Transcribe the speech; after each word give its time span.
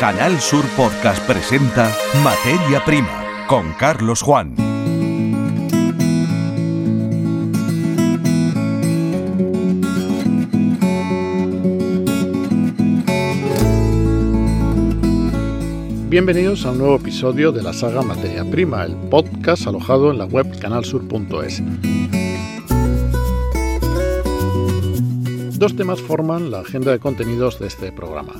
Canal 0.00 0.40
Sur 0.40 0.64
Podcast 0.78 1.22
presenta 1.26 1.94
Materia 2.24 2.82
Prima 2.86 3.46
con 3.46 3.74
Carlos 3.74 4.22
Juan. 4.22 4.54
Bienvenidos 16.08 16.64
a 16.64 16.70
un 16.70 16.78
nuevo 16.78 16.96
episodio 16.96 17.52
de 17.52 17.62
la 17.62 17.74
saga 17.74 18.00
Materia 18.00 18.50
Prima, 18.50 18.86
el 18.86 18.96
podcast 19.10 19.66
alojado 19.66 20.10
en 20.10 20.16
la 20.16 20.24
web 20.24 20.58
canalsur.es. 20.58 21.62
Dos 25.58 25.76
temas 25.76 26.00
forman 26.00 26.50
la 26.50 26.60
agenda 26.60 26.90
de 26.90 26.98
contenidos 26.98 27.58
de 27.58 27.66
este 27.66 27.92
programa. 27.92 28.32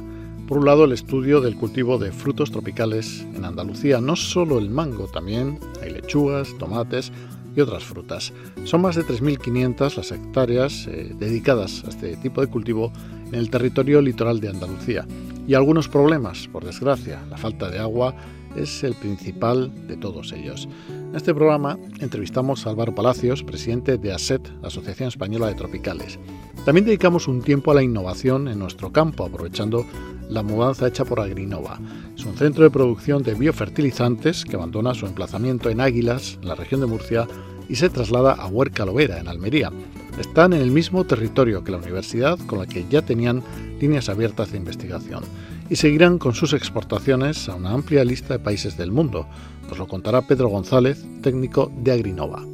Por 0.51 0.59
un 0.59 0.65
lado, 0.65 0.85
el 0.85 0.91
estudio 0.91 1.41
del 1.41 1.55
cultivo 1.55 1.97
de 1.97 2.11
frutos 2.11 2.51
tropicales 2.51 3.25
en 3.37 3.45
Andalucía, 3.45 4.01
no 4.01 4.17
solo 4.17 4.59
el 4.59 4.69
mango, 4.69 5.07
también 5.07 5.61
hay 5.81 5.91
lechugas, 5.91 6.59
tomates 6.59 7.13
y 7.55 7.61
otras 7.61 7.85
frutas. 7.85 8.33
Son 8.65 8.81
más 8.81 8.97
de 8.97 9.05
3.500 9.05 9.95
las 9.95 10.11
hectáreas 10.11 10.89
eh, 10.89 11.15
dedicadas 11.17 11.85
a 11.85 11.91
este 11.91 12.17
tipo 12.17 12.41
de 12.41 12.49
cultivo 12.49 12.93
en 13.29 13.37
el 13.37 13.49
territorio 13.49 14.03
litoral 14.03 14.41
de 14.41 14.49
Andalucía. 14.49 15.07
Y 15.47 15.55
algunos 15.55 15.87
problemas, 15.87 16.49
por 16.49 16.65
desgracia, 16.65 17.25
la 17.31 17.37
falta 17.37 17.71
de 17.71 17.79
agua 17.79 18.17
es 18.57 18.83
el 18.83 18.95
principal 18.95 19.71
de 19.87 19.97
todos 19.99 20.33
ellos. 20.33 20.69
En 20.89 21.15
este 21.15 21.33
programa 21.33 21.79
entrevistamos 22.01 22.67
a 22.67 22.71
Álvaro 22.71 22.93
Palacios, 22.93 23.45
presidente 23.45 23.99
de 23.99 24.13
ASET, 24.13 24.51
Asociación 24.65 25.11
Española 25.11 25.47
de 25.47 25.55
Tropicales. 25.55 26.19
También 26.65 26.85
dedicamos 26.85 27.27
un 27.27 27.43
tiempo 27.43 27.71
a 27.71 27.75
la 27.75 27.83
innovación 27.83 28.47
en 28.47 28.59
nuestro 28.59 28.93
campo, 28.93 29.25
aprovechando 29.25 29.87
la 30.29 30.43
mudanza 30.43 30.87
hecha 30.87 31.05
por 31.05 31.21
Agrinova. 31.21 31.81
Es 32.17 32.25
un 32.25 32.37
centro 32.37 32.65
de 32.65 32.71
producción 32.71 33.23
de 33.23 33.35
biofertilizantes 33.35 34.45
que 34.45 34.57
abandona 34.57 34.95
su 34.95 35.07
emplazamiento 35.07 35.71
en 35.71 35.81
Águilas, 35.81 36.39
en 36.43 36.49
la 36.49 36.55
región 36.55 36.81
de 36.81 36.87
Murcia, 36.87 37.27
y 37.69 37.77
se 37.77 37.89
traslada 37.89 38.33
a 38.33 38.47
Huerca 38.47 38.85
Lovera, 38.85 39.19
en 39.19 39.29
Almería. 39.29 39.71
Están 40.19 40.53
en 40.53 40.61
el 40.61 40.71
mismo 40.71 41.05
territorio 41.05 41.65
que 41.65 41.73
la 41.73 41.79
universidad 41.79 42.39
con 42.47 42.59
la 42.59 42.67
que 42.67 42.85
ya 42.91 43.03
tenían 43.03 43.43
líneas 43.81 44.09
abiertas 44.09 44.53
de 44.53 44.59
investigación 44.59 45.25
y 45.71 45.77
seguirán 45.77 46.19
con 46.19 46.35
sus 46.35 46.53
exportaciones 46.53 47.49
a 47.49 47.55
una 47.55 47.71
amplia 47.71 48.05
lista 48.05 48.35
de 48.35 48.41
países 48.41 48.77
del 48.77 48.91
mundo. 48.91 49.27
Nos 49.69 49.79
lo 49.79 49.87
contará 49.87 50.23
Pedro 50.23 50.49
González, 50.49 51.07
técnico 51.23 51.73
de 51.83 51.93
Agrinova. 51.93 52.45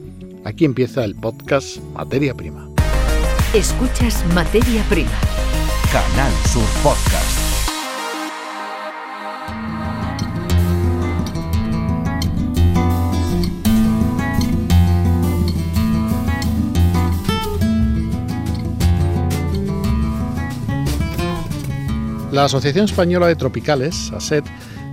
Aquí 0.45 0.65
empieza 0.65 1.05
el 1.05 1.17
podcast 1.17 1.79
Materia 1.95 2.35
Prima. 2.35 2.66
Escuchas 3.57 4.23
Materia 4.35 4.85
Prima. 4.91 5.11
Canal 5.91 6.31
Sur 6.53 6.63
Podcast. 6.83 7.47
La 22.31 22.45
Asociación 22.45 22.85
Española 22.85 23.27
de 23.29 23.37
Tropicales, 23.37 24.13
ASET, 24.13 24.45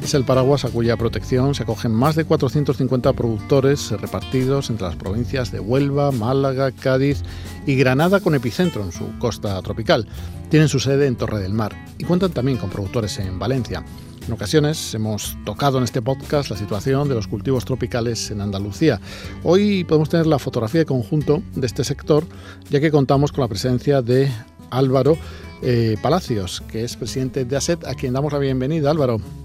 es 0.04 0.14
el 0.14 0.26
paraguas 0.26 0.66
a 0.66 0.70
cuya 0.70 0.98
protección 0.98 1.56
se 1.56 1.64
acogen 1.64 1.92
más 1.94 2.16
de 2.16 2.26
450 2.26 3.14
productores 3.14 3.92
repartidos 3.92 4.70
entre 4.70 4.88
las 4.88 4.98
provincias 4.98 5.52
de 5.52 5.62
Huelva, 5.62 6.12
Málaga, 6.12 6.72
Cádiz 6.72 7.22
y 7.66 7.76
Granada 7.76 8.20
con 8.20 8.36
epicentro 8.36 8.84
en 8.84 8.92
su 8.92 9.18
costa 9.18 9.62
tropical. 9.62 10.06
Tienen 10.50 10.68
su 10.68 10.80
sede 10.80 11.08
en 11.08 11.16
Torre 11.16 11.40
del 11.40 11.54
Mar 11.54 11.74
y 11.98 12.04
cuentan 12.04 12.32
también 12.32 12.58
con 12.58 12.70
productores 12.70 13.18
en 13.20 13.40
Valencia. 13.40 13.86
En 14.28 14.34
ocasiones 14.34 14.94
hemos 14.94 15.38
tocado 15.46 15.78
en 15.78 15.86
este 15.86 16.02
podcast 16.02 16.50
la 16.50 16.58
situación 16.58 17.08
de 17.08 17.16
los 17.16 17.28
cultivos 17.28 17.64
tropicales 17.64 18.30
en 18.30 18.42
Andalucía. 18.42 19.00
Hoy 19.44 19.86
podemos 19.86 20.10
tener 20.10 20.28
la 20.28 20.40
fotografía 20.40 20.82
de 20.82 20.86
conjunto 20.86 21.42
de 21.56 21.66
este 21.66 21.86
sector, 21.86 22.26
ya 22.70 22.82
que 22.82 22.92
contamos 22.92 23.32
con 23.32 23.42
la 23.42 23.48
presencia 23.48 24.02
de 24.02 24.30
Álvaro 24.70 25.18
eh, 25.62 25.96
Palacios, 26.02 26.62
que 26.68 26.84
es 26.84 26.98
presidente 26.98 27.46
de 27.46 27.56
ASET, 27.56 27.86
a 27.86 27.96
quien 27.96 28.12
damos 28.12 28.34
la 28.34 28.40
bienvenida. 28.40 28.92
Álvaro. 28.92 29.43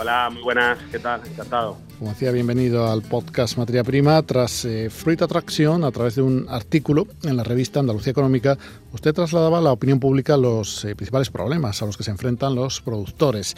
Hola, 0.00 0.30
muy 0.30 0.42
buenas, 0.42 0.78
¿qué 0.92 1.00
tal? 1.00 1.20
Encantado. 1.26 1.76
Como 1.98 2.12
decía, 2.12 2.30
bienvenido 2.30 2.88
al 2.88 3.02
podcast 3.02 3.58
Materia 3.58 3.82
Prima. 3.82 4.22
Tras 4.22 4.64
eh, 4.64 4.88
Fruit 4.88 5.20
Attraction, 5.20 5.82
a 5.82 5.90
través 5.90 6.14
de 6.14 6.22
un 6.22 6.46
artículo 6.48 7.08
en 7.24 7.36
la 7.36 7.42
revista 7.42 7.80
Andalucía 7.80 8.12
Económica, 8.12 8.56
usted 8.92 9.12
trasladaba 9.12 9.58
a 9.58 9.62
la 9.62 9.72
opinión 9.72 9.98
pública 9.98 10.36
los 10.36 10.84
eh, 10.84 10.94
principales 10.94 11.30
problemas 11.30 11.82
a 11.82 11.86
los 11.86 11.96
que 11.96 12.04
se 12.04 12.12
enfrentan 12.12 12.54
los 12.54 12.80
productores. 12.82 13.56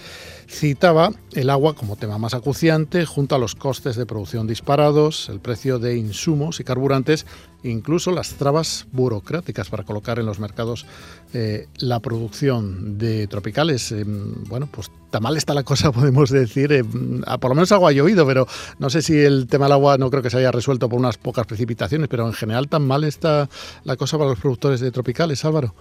Citaba 0.49 1.13
el 1.33 1.51
agua 1.51 1.75
como 1.75 1.97
tema 1.97 2.17
más 2.17 2.33
acuciante, 2.33 3.05
junto 3.05 3.35
a 3.35 3.39
los 3.39 3.55
costes 3.55 3.97
de 3.97 4.07
producción 4.07 4.47
disparados, 4.47 5.29
el 5.29 5.41
precio 5.41 5.79
de 5.79 5.99
insumos 5.99 6.61
y 6.61 6.65
carburantes, 6.65 7.27
e 7.63 7.69
incluso 7.69 8.11
las 8.11 8.31
trabas 8.37 8.87
burocráticas 8.91 9.69
para 9.69 9.85
colocar 9.85 10.19
en 10.19 10.25
los 10.25 10.41
mercados 10.41 10.87
eh, 11.35 11.69
la 11.77 12.01
producción 12.01 12.97
de 12.97 13.27
tropicales. 13.27 13.95
bueno, 14.49 14.67
pues 14.73 14.91
tan 15.11 15.23
mal 15.23 15.37
está 15.37 15.53
la 15.53 15.63
cosa, 15.63 15.93
podemos 15.93 16.31
decir. 16.31 16.85
por 17.41 17.51
lo 17.51 17.55
menos 17.55 17.71
algo 17.73 17.87
ha 17.87 17.93
llovido, 17.93 18.25
pero 18.31 18.47
no 18.79 18.89
sé 18.91 19.03
si 19.03 19.19
el 19.25 19.49
tema 19.49 19.65
del 19.65 19.73
agua 19.73 19.99
no 19.99 20.09
creo 20.09 20.23
que 20.23 20.31
se 20.31 20.39
haya 20.39 20.53
resuelto 20.53 20.89
por 20.89 21.01
unas 21.01 21.19
pocas 21.19 21.49
precipitaciones, 21.49 22.09
pero 22.09 22.25
en 22.27 22.33
general 22.33 22.69
tan 22.69 22.87
mal 22.87 23.03
está 23.03 23.49
la 23.83 23.97
cosa 23.97 24.19
para 24.19 24.31
los 24.31 24.39
productores 24.39 24.79
de 24.79 24.93
tropicales, 24.93 25.45
Álvaro. 25.45 25.75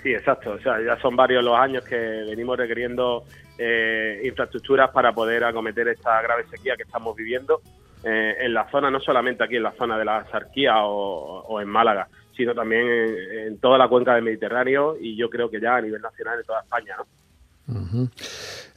Sí, 0.00 0.14
exacto. 0.14 0.52
O 0.52 0.60
sea, 0.60 0.80
ya 0.80 0.96
son 1.00 1.16
varios 1.16 1.42
los 1.42 1.56
años 1.56 1.82
que 1.84 1.96
venimos 1.96 2.56
requiriendo 2.56 3.24
eh, 3.58 4.20
infraestructuras 4.24 4.90
para 4.90 5.12
poder 5.12 5.42
acometer 5.42 5.88
esta 5.88 6.22
grave 6.22 6.44
sequía 6.48 6.76
que 6.76 6.84
estamos 6.84 7.16
viviendo 7.16 7.60
eh, 8.04 8.36
en 8.38 8.54
la 8.54 8.70
zona, 8.70 8.88
no 8.88 9.00
solamente 9.00 9.42
aquí 9.42 9.56
en 9.56 9.64
la 9.64 9.72
zona 9.72 9.98
de 9.98 10.04
la 10.04 10.24
Sarquía 10.30 10.84
o, 10.84 11.60
en 11.60 11.68
Málaga, 11.68 12.06
sino 12.36 12.54
también 12.54 12.86
en, 12.86 13.58
toda 13.58 13.76
la 13.76 13.88
cuenca 13.88 14.14
del 14.14 14.22
Mediterráneo 14.22 14.96
y 15.00 15.16
yo 15.16 15.28
creo 15.28 15.50
que 15.50 15.60
ya 15.60 15.74
a 15.74 15.80
nivel 15.80 16.00
nacional 16.00 16.38
en 16.38 16.46
toda 16.46 16.60
España, 16.60 16.94
¿no? 16.96 17.06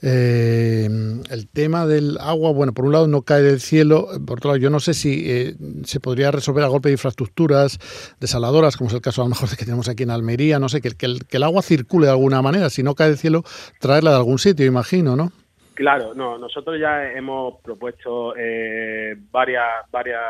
Eh, 0.01 0.85
el 1.31 1.49
tema 1.51 1.87
del 1.87 2.17
agua, 2.19 2.51
bueno, 2.51 2.73
por 2.73 2.85
un 2.85 2.91
lado 2.91 3.07
no 3.07 3.23
cae 3.23 3.41
del 3.41 3.59
cielo, 3.59 4.07
por 4.27 4.37
otro 4.37 4.49
lado 4.49 4.57
yo 4.57 4.69
no 4.69 4.79
sé 4.79 4.93
si 4.93 5.23
eh, 5.31 5.55
se 5.83 5.99
podría 5.99 6.31
resolver 6.31 6.63
a 6.63 6.67
golpe 6.67 6.89
de 6.89 6.93
infraestructuras 6.93 7.79
desaladoras, 8.19 8.77
como 8.77 8.89
es 8.89 8.93
el 8.93 9.01
caso 9.01 9.21
a 9.21 9.25
lo 9.25 9.29
mejor 9.29 9.49
que 9.57 9.65
tenemos 9.65 9.89
aquí 9.89 10.03
en 10.03 10.11
Almería, 10.11 10.59
no 10.59 10.69
sé, 10.69 10.81
que, 10.81 10.91
que, 10.91 11.07
el, 11.07 11.43
agua 11.43 11.61
circule 11.61 12.05
de 12.05 12.11
alguna 12.11 12.41
manera, 12.41 12.69
si 12.69 12.83
no 12.83 12.93
cae 12.93 13.09
del 13.09 13.17
cielo, 13.17 13.43
traerla 13.79 14.11
de 14.11 14.17
algún 14.17 14.37
sitio, 14.37 14.65
imagino, 14.65 15.15
¿no? 15.15 15.31
Claro, 15.73 16.13
no, 16.13 16.37
nosotros 16.37 16.79
ya 16.79 17.11
hemos 17.11 17.59
propuesto 17.61 18.33
eh, 18.37 19.15
varias, 19.31 19.89
varias 19.91 20.21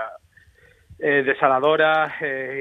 desaladoras, 0.97 2.13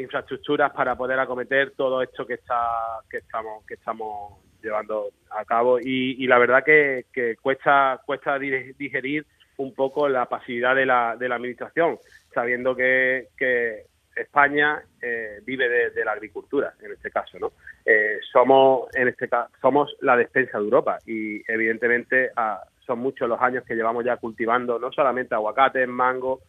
infraestructuras 0.03 0.72
para 0.72 0.97
poder 0.97 1.20
acometer 1.20 1.75
todo 1.76 2.03
esto 2.03 2.26
que 2.26 2.34
está, 2.34 2.98
que 3.09 3.19
estamos, 3.19 3.64
que 3.64 3.75
estamos 3.75 4.44
llevando 4.64 5.10
a 5.30 5.44
cabo 5.44 5.78
y, 5.78 6.26
la 6.26 6.38
verdad 6.38 6.64
que, 6.64 7.04
cuesta 7.41 8.00
cuesta 8.04 8.38
digerir 8.38 9.26
un 9.56 9.75
poco 9.75 10.08
la 10.08 10.26
pasividad 10.26 10.75
de 10.75 10.86
la, 10.86 11.16
de 11.16 11.28
la 11.28 11.36
administración, 11.36 11.98
sabiendo 12.32 12.75
que, 12.75 13.28
España 14.16 14.80
eh, 15.02 15.41
vive 15.44 15.91
de, 15.91 16.04
la 16.04 16.12
agricultura 16.12 16.72
en 16.80 16.92
este 16.92 17.10
caso, 17.10 17.36
¿no? 17.41 17.50
Eh, 17.84 18.20
somos 18.32 18.86
en 18.94 19.08
este 19.08 19.28
caso 19.28 19.50
somos 19.60 19.97
la 20.02 20.16
despensa 20.16 20.56
de 20.56 20.62
Europa 20.62 20.98
y 21.04 21.42
evidentemente 21.50 22.31
ah, 22.36 22.62
son 22.86 23.00
muchos 23.00 23.28
los 23.28 23.41
años 23.41 23.64
que 23.64 23.75
llevamos 23.75 24.04
ya 24.04 24.16
cultivando 24.19 24.78
no 24.78 24.92
solamente 24.92 25.34
aguacates, 25.34 25.88
mango, 25.88 26.42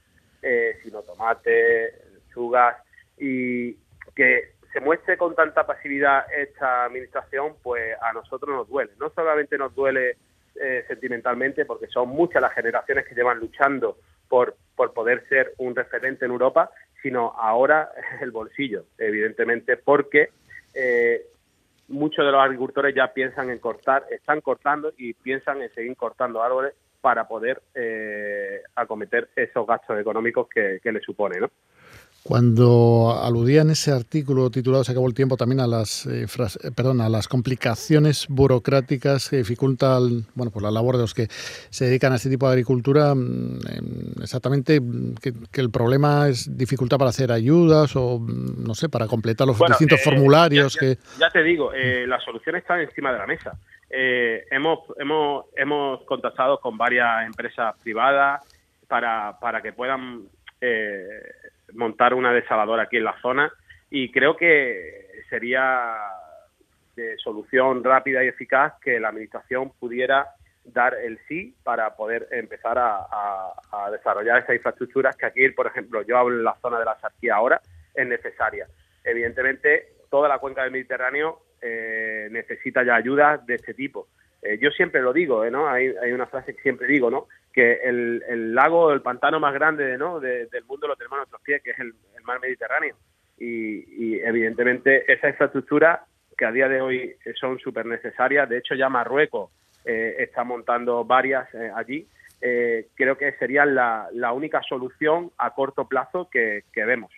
eh, 0.44 0.78
sino 0.84 1.02
tomates, 1.02 1.92
chugas 2.32 2.78
y 3.18 3.74
que 4.16 4.55
se 4.76 4.82
muestre 4.82 5.18
con 5.18 5.34
tanta 5.36 5.66
pasividad 5.66 6.26
esta 6.38 6.84
administración, 6.84 7.54
pues 7.64 7.96
a 8.02 8.12
nosotros 8.12 8.54
nos 8.54 8.68
duele. 8.68 8.92
No 9.00 9.10
solamente 9.10 9.58
nos 9.58 9.74
duele 9.74 10.18
eh, 10.62 10.84
sentimentalmente, 10.90 11.64
porque 11.64 11.88
son 11.88 12.10
muchas 12.10 12.42
las 12.42 12.52
generaciones 12.52 13.06
que 13.08 13.16
llevan 13.16 13.40
luchando 13.40 13.98
por, 14.28 14.58
por 14.76 14.92
poder 14.92 15.26
ser 15.30 15.54
un 15.60 15.78
referente 15.78 16.26
en 16.26 16.32
Europa, 16.32 16.72
sino 17.02 17.34
ahora 17.38 17.90
el 18.22 18.32
bolsillo, 18.32 18.84
evidentemente, 18.98 19.78
porque 19.78 20.32
eh, 20.74 21.26
muchos 21.88 22.26
de 22.26 22.34
los 22.34 22.44
agricultores 22.44 22.94
ya 22.94 23.14
piensan 23.14 23.52
en 23.52 23.60
cortar, 23.60 24.04
están 24.12 24.42
cortando 24.42 24.92
y 24.98 25.14
piensan 25.14 25.62
en 25.62 25.74
seguir 25.74 25.96
cortando 25.96 26.44
árboles 26.44 26.74
para 27.00 27.30
poder 27.30 27.62
eh, 27.76 28.62
acometer 28.76 29.30
esos 29.38 29.66
gastos 29.66 29.98
económicos 30.02 30.50
que, 30.50 30.82
que 30.84 30.92
le 30.92 31.00
supone, 31.00 31.40
¿no? 31.40 31.50
Cuando 32.28 33.16
aludía 33.22 33.62
en 33.62 33.70
ese 33.70 33.92
artículo 33.92 34.50
titulado 34.50 34.84
Se 34.84 34.94
acabó 34.94 35.08
el 35.08 35.14
tiempo 35.14 35.38
también 35.38 35.60
a 35.60 35.68
las 35.68 36.08
eh, 36.08 36.24
eh, 36.24 36.72
perdón, 36.76 37.00
a 37.02 37.08
las 37.08 37.28
complicaciones 37.28 38.26
burocráticas 38.28 39.30
que 39.30 39.38
dificultan 39.38 40.26
bueno, 40.34 40.52
pues 40.52 40.64
la 40.64 40.72
labor 40.72 40.96
de 40.96 41.04
los 41.04 41.14
que 41.14 41.28
se 41.30 41.86
dedican 41.86 42.14
a 42.14 42.16
este 42.16 42.32
tipo 42.32 42.48
de 42.48 42.54
agricultura, 42.54 43.14
mm, 43.14 43.60
em, 43.70 44.24
exactamente 44.24 44.82
mm, 44.82 45.14
que, 45.22 45.62
el 45.62 45.70
problema 45.70 46.28
es 46.28 46.58
dificultad 46.58 46.98
para 46.98 47.12
hacer 47.12 47.32
ayudas 47.32 47.96
o 47.96 48.18
mm, 48.18 48.66
no 48.66 48.74
sé, 48.74 48.90
para 48.90 49.06
completar 49.06 49.46
los 49.46 49.60
distintos 49.60 50.00
eh, 50.00 50.04
formularios 50.04 50.74
ya, 50.74 50.80
que 50.80 50.98
ya 51.20 51.30
te 51.30 51.44
digo, 51.44 51.72
las 52.08 52.24
soluciones 52.24 52.64
están 52.64 52.80
encima 52.80 53.12
de 53.12 53.20
la 53.20 53.28
mesa. 53.28 53.52
eh, 53.92 54.46
hemos, 54.50 54.80
hemos, 54.98 55.46
hemos 55.56 56.02
contactado 56.06 56.60
con 56.60 56.76
varias 56.76 57.28
empresas 57.28 57.76
privadas 57.84 58.42
para, 58.88 59.38
para 59.40 59.62
que 59.62 59.74
puedan 59.74 60.24
eh, 60.60 61.22
montar 61.76 62.14
una 62.14 62.34
desaladora 62.34 62.84
aquí 62.84 62.98
en 62.98 63.04
la 63.04 63.20
zona 63.22 63.52
y 63.90 64.12
creo 64.12 64.36
que 64.36 65.24
sería 65.30 65.96
de 66.96 67.18
solución 67.18 67.84
rápida 67.84 68.24
y 68.24 68.28
eficaz 68.28 68.74
que 68.82 69.00
la 69.00 69.10
Administración 69.10 69.72
pudiera 69.80 70.28
dar 70.64 70.96
el 70.96 71.20
sí 71.28 71.56
para 71.64 71.96
poder 71.96 72.28
empezar 72.32 72.78
a, 72.78 73.92
desarrollar 73.92 74.40
esas 74.40 74.56
infraestructuras 74.56 75.16
que 75.16 75.26
aquí, 75.26 75.50
por 75.50 75.68
ejemplo, 75.68 76.02
yo 76.02 76.18
hablo 76.18 76.38
en 76.38 76.44
la 76.44 76.56
zona 76.62 76.80
de 76.80 76.86
la 76.86 76.98
Sarquía 77.00 77.36
ahora, 77.36 77.62
es 77.94 78.08
necesaria. 78.08 78.68
Evidentemente, 79.04 79.90
toda 80.10 80.28
la 80.28 80.40
cuenca 80.40 80.64
del 80.64 80.72
Mediterráneo 80.72 81.42
eh, 81.62 82.28
necesita 82.32 82.84
ya 82.84 82.96
ayuda 82.96 83.38
de 83.38 83.56
este 83.56 83.74
tipo. 83.74 84.08
Eh, 84.46 84.60
yo 84.62 84.70
siempre 84.70 85.02
lo 85.02 85.12
digo, 85.12 85.44
¿eh? 85.44 85.50
¿no? 85.50 85.68
Hay, 85.68 85.88
hay, 86.02 86.12
una 86.12 86.28
frase 86.28 86.56
que 86.56 86.62
siempre 86.62 86.88
digo, 86.88 87.10
¿no? 87.10 87.28
Que 87.52 87.80
el, 87.84 88.24
el 88.28 88.54
lago, 88.54 88.94
el 88.94 89.02
pantano 89.02 89.40
más 89.40 89.54
grande 89.56 89.98
¿no? 89.98 90.20
del 90.20 90.64
mundo 90.68 90.88
lo 90.88 90.96
tenemos 90.96 91.16
a 91.16 91.22
nuestros 91.22 91.42
pies, 91.42 91.64
que 91.64 91.72
es 91.72 91.80
el, 91.80 91.94
mar 92.24 92.40
Mediterráneo. 92.40 92.96
Y, 93.38 94.20
evidentemente 94.20 95.12
esa 95.12 95.30
infraestructura 95.30 96.06
que 96.38 96.46
a 96.46 96.52
día 96.52 96.68
de 96.68 96.82
hoy 96.82 97.16
son 97.40 97.60
súper 97.60 97.86
necesarias, 97.86 98.50
de 98.50 98.58
hecho 98.58 98.76
ya 98.76 98.90
Marruecos 98.90 99.52
está 99.84 100.44
montando 100.44 101.06
varias 101.06 101.48
allí, 101.76 102.08
creo 102.40 103.18
que 103.18 103.34
sería 103.34 103.66
la, 103.66 104.08
la, 104.12 104.32
única 104.32 104.62
solución 104.64 105.32
a 105.38 105.54
corto 105.54 105.88
plazo 105.88 106.28
que, 106.32 106.64
vemos 106.74 107.12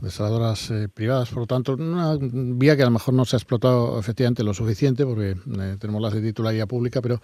desaladoras 0.00 0.70
eh, 0.70 0.88
privadas. 0.92 1.30
Por 1.30 1.40
lo 1.40 1.46
tanto, 1.46 1.74
una 1.74 2.16
vía 2.20 2.76
que 2.76 2.82
a 2.82 2.86
lo 2.86 2.90
mejor 2.90 3.14
no 3.14 3.24
se 3.24 3.36
ha 3.36 3.38
explotado 3.38 3.98
efectivamente 3.98 4.42
lo 4.42 4.54
suficiente, 4.54 5.04
porque 5.04 5.30
eh, 5.30 5.76
tenemos 5.78 6.02
las 6.02 6.14
de 6.14 6.22
titularidad 6.22 6.66
pública, 6.66 7.00
pero 7.00 7.20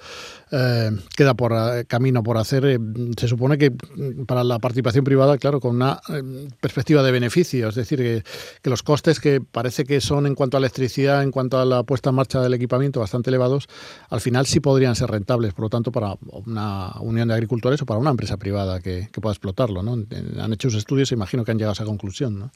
eh, 0.50 0.90
queda 1.16 1.34
por 1.34 1.52
camino 1.86 2.22
por 2.22 2.38
hacer. 2.38 2.78
se 3.18 3.28
supone 3.28 3.58
que 3.58 3.70
mm, 3.70 4.24
para 4.26 4.44
la 4.44 4.58
participación 4.58 5.04
privada, 5.04 5.38
claro, 5.38 5.60
con 5.60 5.76
una 5.76 6.00
perspectiva 6.60 7.02
de 7.02 7.12
beneficio, 7.12 7.68
es 7.68 7.74
decir, 7.74 7.98
que, 7.98 8.68
los 8.68 8.82
costes 8.82 9.20
que 9.20 9.40
parece 9.40 9.84
que 9.84 10.00
son 10.00 10.26
en 10.26 10.34
cuanto 10.34 10.56
a 10.56 10.58
electricidad, 10.58 11.22
en 11.22 11.30
cuanto 11.30 11.58
a 11.58 11.64
la 11.64 11.82
puesta 11.82 12.10
en 12.10 12.16
marcha 12.16 12.40
del 12.40 12.54
equipamiento 12.54 13.00
bastante 13.00 13.30
elevados, 13.30 13.68
al 14.10 14.20
final 14.20 14.46
sí 14.46 14.60
podrían 14.60 14.96
ser 14.96 15.10
rentables. 15.10 15.54
Por 15.54 15.64
lo 15.64 15.68
tanto, 15.70 15.92
para 15.92 16.16
una 16.46 16.92
unión 17.00 17.28
de 17.28 17.34
agricultores 17.34 17.80
o 17.82 17.86
para 17.86 18.00
una 18.00 18.10
empresa 18.10 18.36
privada 18.36 18.80
que, 18.80 19.08
que 19.12 19.20
pueda 19.20 19.32
explotarlo. 19.32 19.82
¿no? 19.82 19.92
Han 19.92 20.52
hecho 20.52 20.68
sus 20.68 20.78
estudios 20.78 21.06
imagino 21.12 21.44
que 21.44 21.50
han 21.50 21.58
llegado 21.58 21.72
a 21.72 21.74
esa 21.74 21.84
conclusión. 21.84 22.38
¿no? 22.38 22.50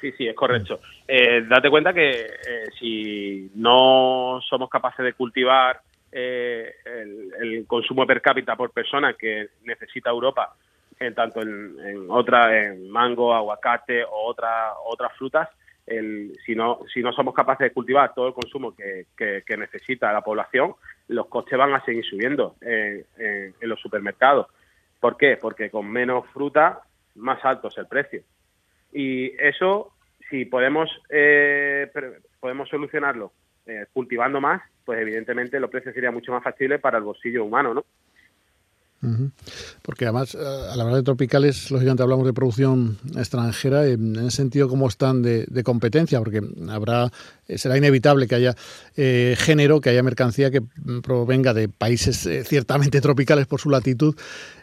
Sí, 0.00 0.12
sí, 0.12 0.26
es 0.26 0.34
correcto. 0.34 0.80
Eh, 1.06 1.44
date 1.48 1.70
cuenta 1.70 1.92
que 1.92 2.10
eh, 2.10 2.66
si 2.78 3.50
no 3.54 4.40
somos 4.48 4.68
capaces 4.68 5.04
de 5.04 5.14
cultivar 5.14 5.80
eh, 6.12 6.74
el, 7.40 7.66
consumo 7.66 8.06
per 8.06 8.20
cápita 8.20 8.56
por 8.56 8.70
persona 8.70 9.14
que 9.14 9.48
necesita 9.64 10.10
Europa, 10.10 10.54
en 10.98 11.14
tanto 11.14 11.42
en, 11.42 11.76
en 11.80 12.08
en 12.08 12.90
mango, 12.90 13.34
aguacate 13.34 14.04
o 14.04 14.26
otra, 14.26 14.74
otras 14.86 15.12
frutas, 15.16 15.48
el, 15.86 16.32
si, 16.44 16.54
no, 16.54 16.80
si 16.92 17.00
no 17.00 17.12
somos 17.12 17.34
capaces 17.34 17.68
de 17.68 17.72
cultivar 17.72 18.14
todo 18.14 18.28
el 18.28 18.34
consumo 18.34 18.74
que, 18.74 19.06
que, 19.16 19.56
necesita 19.56 20.12
la 20.12 20.22
población, 20.22 20.74
los 21.08 21.26
costes 21.26 21.56
van 21.58 21.74
a 21.74 21.84
seguir 21.84 22.04
subiendo 22.04 22.56
en, 22.60 23.04
en 23.18 23.68
los 23.68 23.80
supermercados. 23.80 24.48
¿Por 24.98 25.16
qué? 25.16 25.36
Porque 25.40 25.70
con 25.70 25.88
menos 25.88 26.26
fruta, 26.32 26.80
más 27.14 27.44
alto 27.44 27.68
es 27.68 27.78
el 27.78 27.86
precio. 27.86 28.22
Y 28.92 29.32
eso, 29.38 29.92
si 30.30 30.44
podemos, 30.44 30.90
eh, 31.10 31.90
podemos 32.40 32.68
solucionarlo 32.68 33.32
eh, 33.66 33.86
cultivando 33.92 34.40
más, 34.40 34.62
pues 34.84 35.00
evidentemente 35.00 35.60
los 35.60 35.70
precios 35.70 35.94
serían 35.94 36.14
mucho 36.14 36.32
más 36.32 36.42
factibles 36.42 36.80
para 36.80 36.98
el 36.98 37.04
bolsillo 37.04 37.44
humano, 37.44 37.74
¿no? 37.74 37.84
Porque 39.82 40.04
además, 40.04 40.34
eh, 40.34 40.38
a 40.38 40.76
la 40.76 40.84
hora 40.84 40.96
de 40.96 41.02
tropicales, 41.02 41.70
lógicamente 41.70 42.02
hablamos 42.02 42.26
de 42.26 42.32
producción 42.32 42.98
extranjera, 43.16 43.86
en 43.86 44.16
ese 44.16 44.30
sentido, 44.30 44.68
¿cómo 44.68 44.88
están 44.88 45.22
de, 45.22 45.62
competencia? 45.64 46.18
Porque 46.18 46.40
habrá, 46.68 47.08
eh, 47.48 47.58
será 47.58 47.76
inevitable 47.76 48.26
que 48.26 48.34
haya 48.34 48.54
eh, 48.96 49.34
género, 49.38 49.80
que 49.80 49.90
haya 49.90 50.02
mercancía 50.02 50.50
que 50.50 50.60
provenga 51.02 51.54
de 51.54 51.68
países 51.68 52.28
ciertamente 52.44 53.00
tropicales 53.02 53.46
por 53.46 53.60
su 53.60 53.70
latitud 53.70 54.14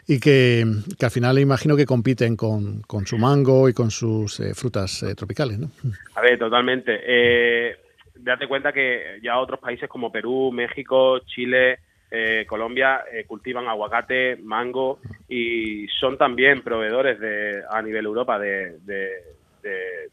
y 0.06 0.20
que, 0.20 0.64
al 1.00 1.10
final 1.10 1.38
imagino 1.38 1.76
que 1.76 1.86
compiten 1.86 2.36
con, 2.36 2.82
su 3.06 3.18
mango 3.18 3.68
y 3.68 3.72
con 3.72 3.90
sus 3.90 4.40
frutas 4.54 5.04
tropicales, 5.16 5.58
¿no? 5.58 5.70
A 6.14 6.20
ver, 6.20 6.38
totalmente. 6.38 7.78
date 8.16 8.46
cuenta 8.46 8.72
que 8.72 9.18
ya 9.22 9.38
otros 9.38 9.60
países 9.60 9.88
como 9.88 10.12
Perú, 10.12 10.50
México, 10.52 11.18
Chile, 11.20 11.78
eh, 12.16 12.46
Colombia 12.46 13.02
eh, 13.12 13.24
cultivan 13.24 13.66
aguacate, 13.66 14.36
mango 14.36 15.00
y 15.28 15.88
son 15.88 16.16
también 16.16 16.62
proveedores 16.62 17.18
de, 17.18 17.60
a 17.68 17.82
nivel 17.82 18.04
Europa 18.04 18.38
de, 18.38 18.76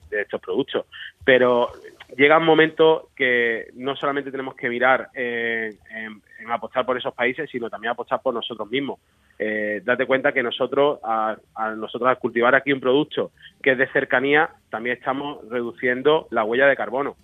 estos 0.09 0.41
productos. 0.41 0.87
Pero 1.23 1.69
llega 2.17 2.39
un 2.39 2.45
momento 2.45 3.09
que 3.15 3.67
no 3.75 3.95
solamente 3.95 4.31
tenemos 4.31 4.55
que 4.55 4.67
mirar 4.67 5.09
en, 5.13 5.77
apostar 6.49 6.87
por 6.87 6.97
esos 6.97 7.13
países, 7.13 7.47
sino 7.51 7.69
también 7.69 7.91
apostar 7.91 8.19
por 8.19 8.33
nosotros 8.33 8.67
mismos. 8.71 8.99
Eh, 9.37 9.81
date 9.85 10.07
cuenta 10.07 10.31
que 10.31 10.41
nosotros, 10.41 10.99
a, 11.03 11.37
nosotros 11.75 12.09
al 12.09 12.17
cultivar 12.17 12.55
aquí 12.55 12.73
un 12.73 12.79
producto 12.79 13.31
que 13.61 13.73
es 13.73 13.77
de 13.77 13.91
cercanía, 13.91 14.49
también 14.71 14.97
estamos 14.97 15.47
reduciendo 15.49 16.27
la 16.31 16.45
huella 16.45 16.65
de 16.65 16.75
carbono. 16.75 17.15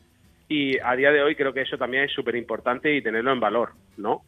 Y 0.47 0.77
a 0.77 0.95
día 0.95 1.11
de 1.11 1.23
hoy 1.23 1.35
creo 1.35 1.51
que 1.51 1.61
eso 1.61 1.79
también 1.79 2.03
es 2.03 2.11
súper 2.11 2.35
importante 2.35 2.93
y 2.93 3.01
tenerlo 3.01 3.31
en 3.31 3.39
valor, 3.39 3.71
¿no? 3.97 4.21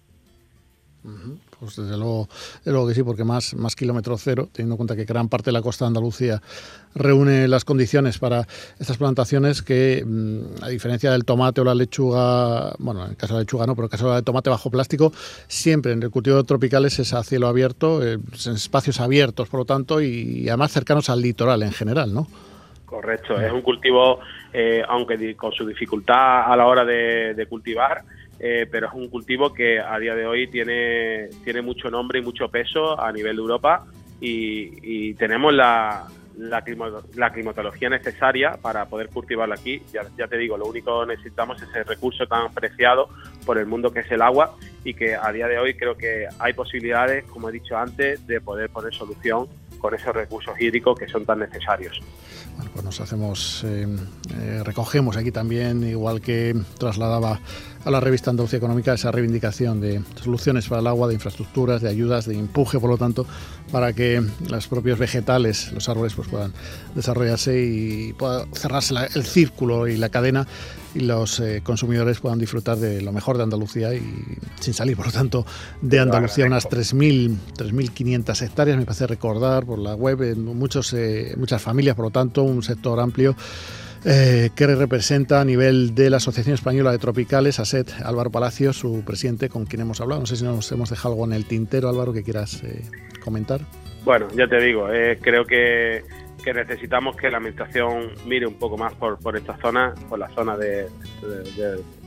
Pues 1.59 1.77
desde 1.77 1.97
luego, 1.97 2.27
que 2.87 2.93
sí, 2.93 3.03
porque 3.03 3.23
más, 3.23 3.53
más 3.53 3.75
kilómetro 3.75 4.17
cero, 4.17 4.49
teniendo 4.51 4.73
en 4.73 4.77
cuenta 4.77 4.95
que 4.95 5.05
gran 5.05 5.29
parte 5.29 5.45
de 5.45 5.53
la 5.53 5.61
costa 5.61 5.85
de 5.85 5.87
Andalucía 5.87 6.41
reúne 6.93 7.47
las 7.47 7.63
condiciones 7.63 8.17
para 8.17 8.45
estas 8.79 8.97
plantaciones 8.97 9.61
que, 9.61 10.03
mm, 10.05 10.63
a 10.63 10.67
diferencia 10.67 11.11
del 11.11 11.23
tomate 11.23 11.61
o 11.61 11.63
la 11.63 11.75
lechuga, 11.75 12.73
bueno, 12.79 13.05
en 13.05 13.11
el 13.11 13.17
caso 13.17 13.33
de 13.33 13.39
la 13.39 13.41
lechuga 13.41 13.65
no, 13.65 13.75
pero 13.75 13.85
en 13.85 13.87
el 13.87 13.91
caso 13.91 14.13
del 14.13 14.23
tomate 14.23 14.49
bajo 14.49 14.69
plástico, 14.69 15.13
siempre 15.47 15.93
en 15.93 16.03
el 16.03 16.09
cultivo 16.09 16.43
tropicales 16.43 16.99
es 16.99 17.13
a 17.13 17.23
cielo 17.23 17.47
abierto, 17.47 18.05
eh, 18.05 18.13
en 18.13 18.53
espacios 18.53 18.99
abiertos, 18.99 19.47
por 19.47 19.61
lo 19.61 19.65
tanto, 19.65 20.01
y, 20.01 20.49
además 20.49 20.71
cercanos 20.71 21.09
al 21.09 21.21
litoral 21.21 21.63
en 21.63 21.71
general, 21.71 22.13
¿no? 22.13 22.27
Correcto, 22.85 23.39
es 23.39 23.51
un 23.51 23.61
cultivo, 23.61 24.19
eh, 24.51 24.83
aunque 24.87 25.35
con 25.35 25.51
su 25.53 25.65
dificultad 25.65 26.51
a 26.51 26.55
la 26.57 26.65
hora 26.65 26.83
de 26.83 27.45
cultivar, 27.47 28.03
eh, 28.39 28.67
pero 28.71 28.87
es 28.87 28.93
un 28.93 29.09
cultivo 29.09 29.53
que 29.53 29.79
a 29.79 29.99
día 29.99 30.15
de 30.15 30.25
hoy 30.25 30.47
tiene, 30.47 31.29
tiene 31.43 31.61
mucho 31.61 31.89
nombre 31.89 32.19
y 32.19 32.21
mucho 32.21 32.49
peso 32.49 32.99
a 32.99 33.11
nivel 33.11 33.35
de 33.35 33.41
Europa 33.41 33.85
y, 34.21 35.13
tenemos 35.15 35.53
la, 35.53 36.07
la, 36.37 36.61
climatología 36.61 37.89
necesaria 37.89 38.57
para 38.61 38.85
poder 38.85 39.09
cultivarlo 39.09 39.53
aquí. 39.53 39.81
Ya, 39.93 40.01
ya, 40.17 40.27
te 40.27 40.37
digo, 40.37 40.57
lo 40.57 40.65
único 40.65 41.01
que 41.01 41.15
necesitamos 41.15 41.61
es 41.61 41.69
ese 41.69 41.83
recurso 41.83 42.27
tan 42.27 42.53
preciado 42.53 43.09
por 43.45 43.57
el 43.57 43.65
mundo 43.65 43.91
que 43.91 44.01
es 44.01 44.11
el 44.11 44.21
agua 44.21 44.55
y 44.83 44.93
que 44.93 45.15
a 45.15 45.31
día 45.31 45.47
de 45.47 45.57
hoy 45.57 45.75
creo 45.75 45.95
que 45.95 46.27
hay 46.39 46.53
posibilidades, 46.53 47.25
como 47.25 47.49
he 47.49 47.51
dicho 47.51 47.77
antes, 47.77 48.25
de 48.27 48.41
poder 48.41 48.69
poner 48.69 48.93
solución 48.93 49.47
con 49.79 49.93
esos 49.95 50.13
recursos 50.13 50.53
hídricos 50.59 50.97
que 50.99 51.07
son 51.07 51.25
tan 51.25 51.39
necesarios. 51.39 51.99
Bueno, 52.55 52.71
pues 52.73 52.85
nos 52.85 53.01
hacemos, 53.01 53.63
eh, 53.65 53.87
eh, 54.37 54.61
recogemos 54.63 55.17
aquí 55.17 55.31
también, 55.31 55.83
igual 55.83 56.21
que 56.21 56.55
trasladaba 56.77 57.39
a 57.85 57.91
la 57.91 57.99
revista 57.99 58.29
Andalucía 58.29 58.57
Económica, 58.57 58.93
esa 58.93 59.11
reivindicación 59.11 59.79
de 59.79 60.01
soluciones 60.21 60.67
para 60.67 60.81
el 60.81 60.87
agua, 60.87 61.07
de 61.07 61.13
infraestructuras, 61.13 61.81
de 61.81 61.89
ayudas, 61.89 62.25
de 62.25 62.37
empuje, 62.37 62.79
por 62.79 62.89
lo 62.89 62.97
tanto, 62.97 63.25
para 63.71 63.93
que 63.93 64.23
los 64.49 64.67
propios 64.67 64.99
vegetales, 64.99 65.71
los 65.71 65.89
árboles, 65.89 66.13
pues 66.13 66.27
puedan 66.27 66.53
desarrollarse 66.95 67.61
y 67.61 68.13
pueda 68.13 68.45
cerrarse 68.53 68.95
el 69.15 69.25
círculo 69.25 69.87
y 69.87 69.97
la 69.97 70.09
cadena 70.09 70.47
y 70.95 71.01
los 71.01 71.39
eh, 71.39 71.61
consumidores 71.63 72.19
puedan 72.19 72.39
disfrutar 72.39 72.77
de 72.77 73.01
lo 73.01 73.11
mejor 73.11 73.37
de 73.37 73.43
Andalucía 73.43 73.93
y 73.93 74.01
sin 74.59 74.73
salir, 74.73 74.97
por 74.97 75.07
lo 75.07 75.11
tanto, 75.11 75.45
de 75.81 75.99
Andalucía 75.99 76.45
unas 76.45 76.67
3.500 76.67 78.41
hectáreas, 78.41 78.77
me 78.77 78.85
parece 78.85 79.07
recordar 79.07 79.65
por 79.65 79.79
la 79.79 79.95
web, 79.95 80.35
muchos, 80.37 80.93
eh, 80.93 81.35
muchas 81.37 81.61
familias, 81.61 81.95
por 81.95 82.05
lo 82.05 82.11
tanto, 82.11 82.43
un 82.43 82.63
sector 82.63 82.99
amplio. 82.99 83.35
Eh, 84.05 84.51
que 84.55 84.65
representa 84.65 85.41
a 85.41 85.45
nivel 85.45 85.93
de 85.93 86.09
la 86.09 86.17
Asociación 86.17 86.53
Española 86.53 86.93
de 86.93 86.99
Tropicales, 86.99 87.59
ASET, 87.59 87.91
Álvaro 88.05 88.31
Palacio, 88.31 88.71
su 88.71 89.01
presidente, 89.05 89.49
con 89.49 89.65
quien 89.65 89.81
hemos 89.81 89.99
hablado. 89.99 90.21
No 90.21 90.25
sé 90.25 90.37
si 90.37 90.45
nos 90.45 90.71
hemos 90.71 90.89
dejado 90.89 91.15
algo 91.15 91.25
en 91.25 91.33
el 91.33 91.43
tintero, 91.43 91.89
Álvaro, 91.89 92.13
que 92.13 92.23
quieras 92.23 92.61
comentar. 93.29 93.61
Bueno, 94.03 94.27
ya 94.35 94.47
te 94.47 94.59
digo, 94.61 94.87
creo 95.21 95.45
que 95.45 96.03
que 96.39 96.53
necesitamos 96.53 97.15
que 97.15 97.29
la 97.29 97.37
administración 97.37 98.11
mire 98.25 98.47
un 98.47 98.55
poco 98.55 98.77
más 98.77 98.93
por, 98.95 99.19
por 99.19 99.35
esta 99.35 99.57
zona, 99.57 99.93
por 100.07 100.19
la 100.19 100.29
zona 100.29 100.57
de, 100.57 100.87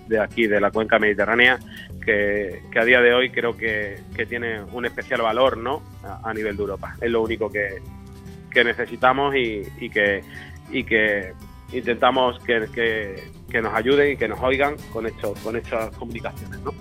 de, 0.09 0.21
aquí, 0.21 0.47
de 0.47 0.61
la 0.61 0.71
cuenca 0.71 0.99
mediterránea, 0.99 1.59
que, 2.05 2.63
a 2.75 2.85
día 2.85 3.01
de 3.01 3.15
hoy 3.15 3.31
creo 3.31 3.57
que, 3.57 4.01
tiene 4.29 4.63
un 4.63 4.87
especial 4.87 5.23
valor 5.23 5.59
¿no? 5.59 5.83
A, 6.03 6.33
nivel 6.35 6.57
de 6.57 6.63
Europa. 6.63 6.97
Es 7.01 7.11
lo 7.11 7.23
único 7.23 7.51
que, 7.51 7.81
necesitamos 8.55 9.35
y, 9.37 9.91
que, 9.91 10.23
y 10.71 10.85
que 10.85 11.33
intentamos 11.73 12.39
que, 12.45 12.67
que, 13.51 13.63
nos 13.63 13.75
ayuden 13.75 14.13
y 14.13 14.17
que 14.17 14.29
nos 14.29 14.41
oigan 14.41 14.77
con, 14.93 15.07
esto, 15.07 15.35
con 15.43 15.57
estas 15.57 15.95
comunicaciones. 15.97 16.61
¿no? 16.61 16.73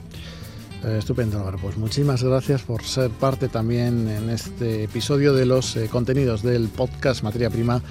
Eh, 0.84 0.98
estupendo, 0.98 1.38
Álvaro. 1.40 1.60
Pues 1.62 1.78
muchísimas 1.78 2.24
gracias 2.24 2.64
por 2.64 2.84
ser 2.84 3.12
parte 3.12 3.48
también 3.48 4.08
en 4.08 4.30
este 4.30 4.84
episodio 4.84 5.34
de 5.34 5.46
los 5.46 5.76
eh, 5.76 5.88
contenidos 5.90 6.42
del 6.42 6.70
podcast 6.70 7.24
Materia 7.24 7.50
Prima 7.50 7.82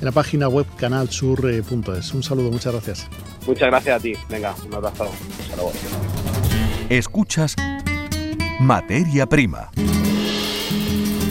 en 0.00 0.04
la 0.04 0.12
página 0.12 0.48
web 0.48 0.66
canalsur.es. 0.76 2.14
Un 2.14 2.22
saludo, 2.22 2.50
muchas 2.50 2.72
gracias. 2.72 3.06
Muchas 3.46 3.68
gracias 3.68 3.96
a 3.96 4.02
ti. 4.02 4.12
Venga, 4.28 4.54
un 4.66 4.74
abrazo. 4.74 5.10
Escuchas 6.88 7.54
Materia 8.60 9.26
Prima. 9.26 9.70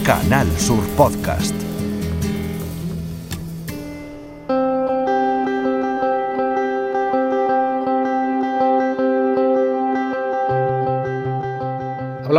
Canal 0.05 0.47
Sur 0.57 0.83
Podcast. 0.95 1.68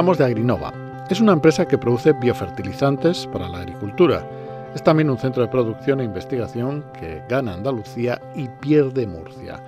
Hablamos 0.01 0.17
de 0.17 0.25
Agrinova. 0.25 0.73
Es 1.11 1.21
una 1.21 1.35
empresa 1.35 1.69
que 1.69 1.77
produce 1.77 2.15
biofertilizantes 2.15 3.27
para 3.27 3.51
la 3.51 3.59
agricultura. 3.59 4.27
Es 4.75 4.83
también 4.83 5.11
un 5.11 5.19
centro 5.19 5.43
de 5.43 5.51
producción 5.51 6.01
e 6.01 6.05
investigación 6.05 6.87
que 6.99 7.23
gana 7.29 7.53
Andalucía 7.53 8.19
y 8.35 8.49
pierde 8.49 9.07
Murcia. 9.07 9.63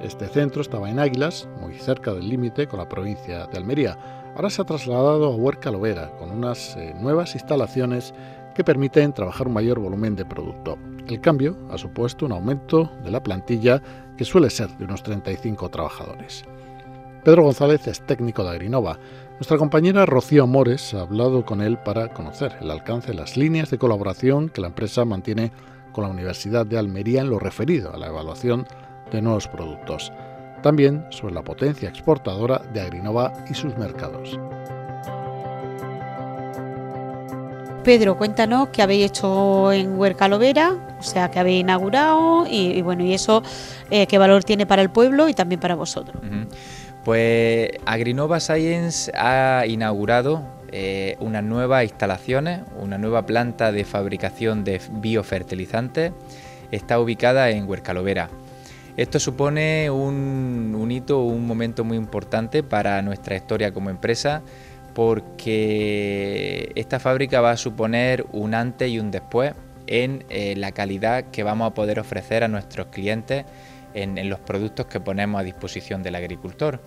Este 0.00 0.28
centro 0.28 0.62
estaba 0.62 0.88
en 0.88 1.00
Águilas, 1.00 1.48
muy 1.60 1.74
cerca 1.74 2.14
del 2.14 2.28
límite 2.28 2.68
con 2.68 2.78
la 2.78 2.88
provincia 2.88 3.48
de 3.48 3.58
Almería. 3.58 3.98
Ahora 4.36 4.50
se 4.50 4.62
ha 4.62 4.66
trasladado 4.66 5.32
a 5.32 5.34
Huerca 5.34 5.72
Lovera 5.72 6.12
con 6.16 6.30
unas 6.30 6.76
eh, 6.76 6.94
nuevas 6.96 7.34
instalaciones 7.34 8.14
que 8.54 8.62
permiten 8.62 9.12
trabajar 9.12 9.48
un 9.48 9.54
mayor 9.54 9.80
volumen 9.80 10.14
de 10.14 10.24
producto. 10.24 10.78
El 11.08 11.20
cambio 11.20 11.56
ha 11.72 11.76
supuesto 11.76 12.24
un 12.24 12.30
aumento 12.30 12.88
de 13.02 13.10
la 13.10 13.20
plantilla 13.20 13.82
que 14.16 14.24
suele 14.24 14.48
ser 14.48 14.68
de 14.78 14.84
unos 14.84 15.02
35 15.02 15.68
trabajadores. 15.70 16.44
Pedro 17.24 17.44
González 17.44 17.86
es 17.86 18.00
técnico 18.00 18.42
de 18.42 18.50
Agrinova. 18.50 18.98
Nuestra 19.34 19.56
compañera 19.56 20.06
Rocío 20.06 20.48
Mores 20.48 20.92
ha 20.92 21.02
hablado 21.02 21.44
con 21.44 21.60
él 21.60 21.78
para 21.78 22.08
conocer 22.08 22.56
el 22.60 22.68
alcance 22.68 23.12
de 23.12 23.14
las 23.14 23.36
líneas 23.36 23.70
de 23.70 23.78
colaboración 23.78 24.48
que 24.48 24.60
la 24.60 24.66
empresa 24.66 25.04
mantiene 25.04 25.52
con 25.92 26.02
la 26.02 26.10
Universidad 26.10 26.66
de 26.66 26.78
Almería 26.78 27.20
en 27.20 27.30
lo 27.30 27.38
referido 27.38 27.94
a 27.94 27.96
la 27.96 28.08
evaluación 28.08 28.66
de 29.12 29.22
nuevos 29.22 29.46
productos. 29.46 30.12
También 30.64 31.06
sobre 31.10 31.34
la 31.34 31.44
potencia 31.44 31.88
exportadora 31.88 32.60
de 32.72 32.80
Agrinova 32.80 33.32
y 33.48 33.54
sus 33.54 33.76
mercados. 33.78 34.36
Pedro, 37.84 38.16
cuéntanos 38.16 38.68
qué 38.68 38.82
habéis 38.82 39.06
hecho 39.06 39.72
en 39.72 39.96
Huerca 39.96 40.26
Lovera, 40.28 40.96
o 40.98 41.02
sea, 41.02 41.30
que 41.30 41.38
habéis 41.38 41.60
inaugurado 41.60 42.46
y, 42.48 42.80
bueno, 42.82 43.04
y 43.04 43.12
eso 43.12 43.42
eh, 43.90 44.08
qué 44.08 44.18
valor 44.18 44.42
tiene 44.42 44.66
para 44.66 44.82
el 44.82 44.90
pueblo 44.90 45.28
y 45.28 45.34
también 45.34 45.60
para 45.60 45.76
vosotros. 45.76 46.20
Pues 47.04 47.70
Agrinova 47.84 48.38
Science 48.38 49.10
ha 49.16 49.64
inaugurado 49.66 50.42
eh, 50.70 51.16
unas 51.18 51.42
nuevas 51.42 51.82
instalaciones, 51.82 52.60
una 52.80 52.96
nueva 52.96 53.26
planta 53.26 53.72
de 53.72 53.84
fabricación 53.84 54.62
de 54.62 54.80
biofertilizantes. 54.90 56.12
Está 56.70 57.00
ubicada 57.00 57.50
en 57.50 57.68
Huercalovera. 57.68 58.30
Esto 58.96 59.18
supone 59.18 59.90
un, 59.90 60.88
hito, 60.90 61.24
un 61.24 61.46
momento 61.46 61.82
muy 61.82 61.96
importante 61.96 62.62
para 62.62 63.02
nuestra 63.02 63.36
historia 63.36 63.72
como 63.72 63.90
empresa 63.90 64.42
porque 64.94 66.70
esta 66.74 67.00
fábrica 67.00 67.40
va 67.40 67.52
a 67.52 67.56
suponer 67.56 68.26
un 68.32 68.54
antes 68.54 68.90
y 68.90 68.98
un 68.98 69.10
después 69.10 69.54
en 69.86 70.24
eh, 70.28 70.54
la 70.56 70.72
calidad 70.72 71.24
que 71.32 71.42
vamos 71.42 71.70
a 71.70 71.74
poder 71.74 71.98
ofrecer 71.98 72.44
a 72.44 72.48
nuestros 72.48 72.88
clientes 72.88 73.44
en, 73.94 74.28
los 74.28 74.40
productos 74.40 74.86
que 74.86 75.00
ponemos 75.00 75.40
a 75.40 75.44
disposición 75.44 76.02
del 76.02 76.14
agricultor. 76.14 76.80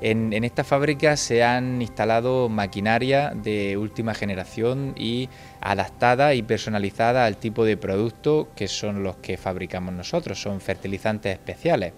En, 0.00 0.32
esta 0.44 0.62
fábrica 0.62 1.16
se 1.16 1.42
han 1.42 1.82
instalado 1.82 2.48
maquinaria 2.48 3.32
de 3.34 3.76
última 3.76 4.14
generación 4.14 4.94
y 4.96 5.28
adaptada 5.60 6.34
y 6.34 6.42
personalizada 6.42 7.26
al 7.26 7.36
tipo 7.36 7.64
de 7.64 7.76
producto 7.76 8.48
que 8.54 8.68
son 8.68 9.02
los 9.02 9.16
que 9.16 9.36
fabricamos 9.36 9.92
nosotros, 9.92 10.40
son 10.40 10.60
fertilizantes 10.60 11.32
especiales. 11.32 11.94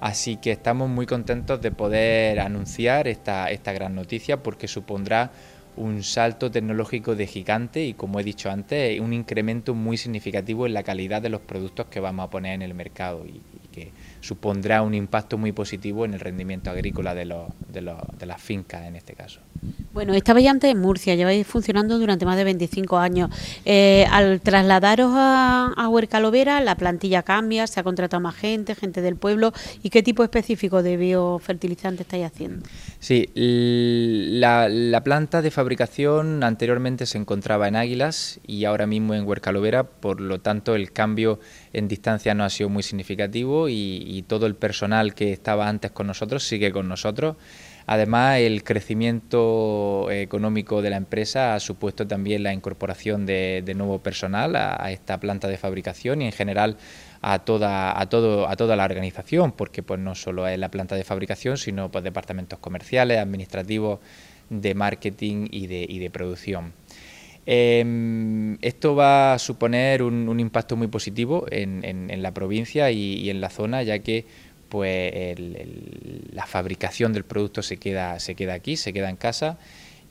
Así 0.00 0.36
que 0.36 0.52
estamos 0.52 0.88
muy 0.88 1.06
contentos 1.06 1.60
de 1.60 1.70
poder 1.70 2.40
anunciar 2.40 3.08
esta, 3.08 3.50
esta 3.50 3.72
gran 3.72 3.94
noticia 3.94 4.42
porque 4.42 4.68
supondrá 4.68 5.30
un 5.76 6.02
salto 6.02 6.50
tecnológico 6.50 7.14
de 7.14 7.26
gigante 7.26 7.84
y, 7.84 7.94
como 7.94 8.18
he 8.18 8.24
dicho 8.24 8.50
antes, 8.50 8.98
un 8.98 9.12
incremento 9.12 9.74
muy 9.74 9.96
significativo 9.96 10.66
en 10.66 10.74
la 10.74 10.82
calidad 10.82 11.22
de 11.22 11.28
los 11.28 11.42
productos 11.42 11.86
que 11.86 12.00
vamos 12.00 12.26
a 12.26 12.30
poner 12.30 12.54
en 12.54 12.62
el 12.62 12.74
mercado 12.74 13.24
que 13.76 13.92
supondrá 14.22 14.80
un 14.80 14.94
impacto 14.94 15.36
muy 15.36 15.52
positivo 15.52 16.06
en 16.06 16.14
el 16.14 16.20
rendimiento 16.20 16.70
agrícola 16.70 17.14
de, 17.14 17.26
de, 17.26 17.94
de 18.18 18.26
las 18.26 18.40
fincas 18.40 18.86
en 18.86 18.96
este 18.96 19.12
caso. 19.12 19.40
Bueno, 19.92 20.14
estabais 20.14 20.46
antes 20.48 20.70
en 20.70 20.80
Murcia, 20.80 21.14
lleváis 21.14 21.46
funcionando 21.46 21.98
durante 21.98 22.24
más 22.24 22.36
de 22.36 22.44
25 22.44 22.96
años. 22.98 23.30
Eh, 23.64 24.06
al 24.10 24.40
trasladaros 24.40 25.12
a, 25.14 25.72
a 25.76 25.88
Huerca 25.88 26.20
Lovera, 26.20 26.60
la 26.60 26.76
plantilla 26.76 27.22
cambia, 27.22 27.66
se 27.66 27.80
ha 27.80 27.82
contratado 27.82 28.20
más 28.20 28.34
gente, 28.34 28.74
gente 28.74 29.02
del 29.02 29.16
pueblo. 29.16 29.52
¿Y 29.82 29.90
qué 29.90 30.02
tipo 30.02 30.22
específico 30.22 30.82
de 30.82 30.96
biofertilizante 30.96 32.02
estáis 32.02 32.26
haciendo? 32.26 32.66
Sí, 33.06 33.30
la, 33.36 34.68
la, 34.68 35.04
planta 35.04 35.40
de 35.40 35.52
fabricación 35.52 36.42
anteriormente 36.42 37.06
se 37.06 37.18
encontraba 37.18 37.68
en 37.68 37.76
Águilas 37.76 38.40
y 38.44 38.64
ahora 38.64 38.88
mismo 38.88 39.14
en 39.14 39.24
Huerca 39.24 39.52
Lovera, 39.52 39.84
por 39.84 40.20
lo 40.20 40.40
tanto 40.40 40.74
el 40.74 40.90
cambio 40.90 41.38
en 41.72 41.86
distancia 41.86 42.34
no 42.34 42.42
ha 42.42 42.50
sido 42.50 42.68
muy 42.68 42.82
significativo 42.82 43.68
y, 43.68 44.02
y 44.04 44.22
todo 44.22 44.46
el 44.46 44.56
personal 44.56 45.14
que 45.14 45.32
estaba 45.32 45.68
antes 45.68 45.92
con 45.92 46.08
nosotros 46.08 46.42
sigue 46.42 46.72
con 46.72 46.88
nosotros. 46.88 47.36
Además, 47.86 48.38
el 48.38 48.64
crecimiento 48.64 50.10
económico 50.10 50.82
de 50.82 50.90
la 50.90 50.96
empresa 50.96 51.54
ha 51.54 51.60
supuesto 51.60 52.04
también 52.04 52.42
la 52.42 52.52
incorporación 52.52 53.26
de, 53.26 53.62
nuevo 53.76 54.00
personal 54.00 54.56
a, 54.56 54.90
esta 54.90 55.20
planta 55.20 55.46
de 55.46 55.56
fabricación 55.56 56.20
y 56.20 56.26
en 56.26 56.32
general 56.32 56.76
a 57.28 57.40
toda, 57.40 58.00
a 58.00 58.08
todo, 58.08 58.48
a 58.48 58.54
toda 58.54 58.76
la 58.76 58.84
organización, 58.84 59.50
porque 59.50 59.82
pues 59.82 59.98
no 59.98 60.14
solo 60.14 60.46
es 60.46 60.56
la 60.60 60.70
planta 60.70 60.94
de 60.94 61.02
fabricación, 61.02 61.58
sino 61.58 61.90
pues 61.90 62.04
departamentos 62.04 62.60
comerciales, 62.60 63.18
administrativos, 63.18 63.98
de 64.48 64.74
marketing 64.76 65.48
y 65.50 65.66
de, 65.66 65.84
y 65.88 65.98
de 65.98 66.08
producción. 66.08 66.72
Em, 67.44 68.58
esto 68.62 68.94
va 68.94 69.34
a 69.34 69.38
suponer 69.40 70.04
un, 70.04 70.38
impacto 70.38 70.76
muy 70.76 70.86
positivo 70.86 71.46
en, 71.50 72.22
la 72.22 72.32
provincia 72.32 72.92
y, 72.92 73.28
en 73.28 73.40
la 73.40 73.50
zona, 73.50 73.82
ya 73.82 73.98
que 73.98 74.24
pues 74.68 75.36
la 76.32 76.46
fabricación 76.46 77.12
del 77.12 77.24
producto 77.24 77.60
se 77.62 77.76
queda, 77.76 78.20
se 78.20 78.36
queda 78.36 78.54
aquí, 78.54 78.76
se 78.76 78.92
queda 78.92 79.10
en 79.10 79.16
casa 79.16 79.58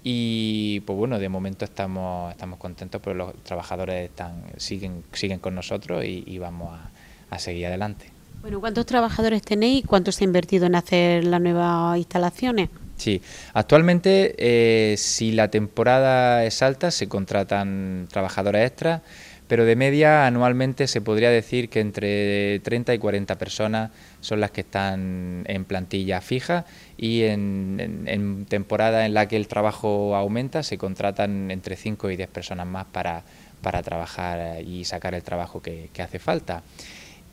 y 0.04 0.82
pues 0.82 0.98
bueno, 0.98 1.18
de 1.18 1.30
momento 1.30 1.64
estamos, 1.64 2.32
estamos 2.32 2.60
contentos 2.60 3.02
porque 3.02 3.18
los 3.18 3.34
trabajadores 3.44 4.10
están, 4.10 4.44
siguen, 4.58 5.04
siguen 5.14 5.40
con 5.40 5.56
nosotros 5.56 6.04
y, 6.06 6.38
vamos 6.38 6.78
a, 6.78 6.92
seguir 7.38 7.68
adelante. 7.68 8.12
Bueno, 8.42 8.60
¿cuántos 8.60 8.86
trabajadores 8.86 9.42
tenéis 9.42 9.84
y 9.84 9.88
cuánto 9.88 10.12
se 10.12 10.24
ha 10.24 10.26
invertido 10.26 10.66
en 10.66 10.76
hacer 10.76 11.24
las 11.26 11.42
nuevas 11.42 11.98
instalaciones? 11.98 12.70
Sí, 12.98 13.22
actualmente 13.54 14.36
eh, 14.38 14.96
si 14.98 15.32
la 15.32 15.50
temporada 15.50 16.46
es 16.46 16.62
alta 16.62 16.92
se 16.92 17.10
contratan 17.10 18.08
trabajadores 18.10 18.66
extras 18.68 19.02
pero 19.48 19.66
de 19.66 19.76
media 19.76 20.26
anualmente 20.26 20.88
se 20.88 21.02
podría 21.02 21.30
decir 21.30 21.70
que 21.70 21.80
entre 21.80 22.60
30 22.62 22.94
y 22.94 22.98
40 22.98 23.38
personas 23.38 23.92
son 24.22 24.40
las 24.40 24.52
que 24.52 24.62
están 24.62 25.44
en 25.48 25.66
plantilla 25.66 26.22
fija 26.22 26.66
y 26.98 27.24
en, 27.24 28.46
temporada 28.50 29.06
en 29.06 29.14
la 29.14 29.28
que 29.28 29.36
el 29.36 29.48
trabajo 29.48 30.16
aumenta 30.16 30.64
se 30.64 30.78
contratan 30.78 31.52
entre 31.52 31.76
5 31.76 32.10
y 32.10 32.18
10 32.18 32.30
personas 32.30 32.66
más 32.66 32.86
para, 32.86 33.24
para 33.62 33.84
trabajar 33.84 34.64
y 34.64 34.84
sacar 34.86 35.14
el 35.14 35.22
trabajo 35.22 35.62
que, 35.62 35.90
hace 36.00 36.20
falta. 36.20 36.64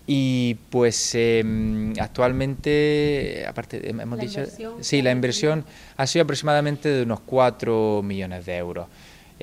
Y 0.07 0.57
pues 0.71 1.15
em, 1.15 1.93
actualmente, 2.01 3.45
aparte, 3.47 3.89
hemos 3.89 4.19
dicho, 4.19 4.43
sí, 4.81 5.01
la 5.01 5.13
inversión 5.13 5.65
ha 5.97 6.07
sido 6.07 6.25
aproximadamente 6.25 6.89
de 6.89 7.03
unos 7.05 7.21
4 7.21 8.03
millones 8.03 8.45
de 8.47 8.57
euros. 8.57 8.89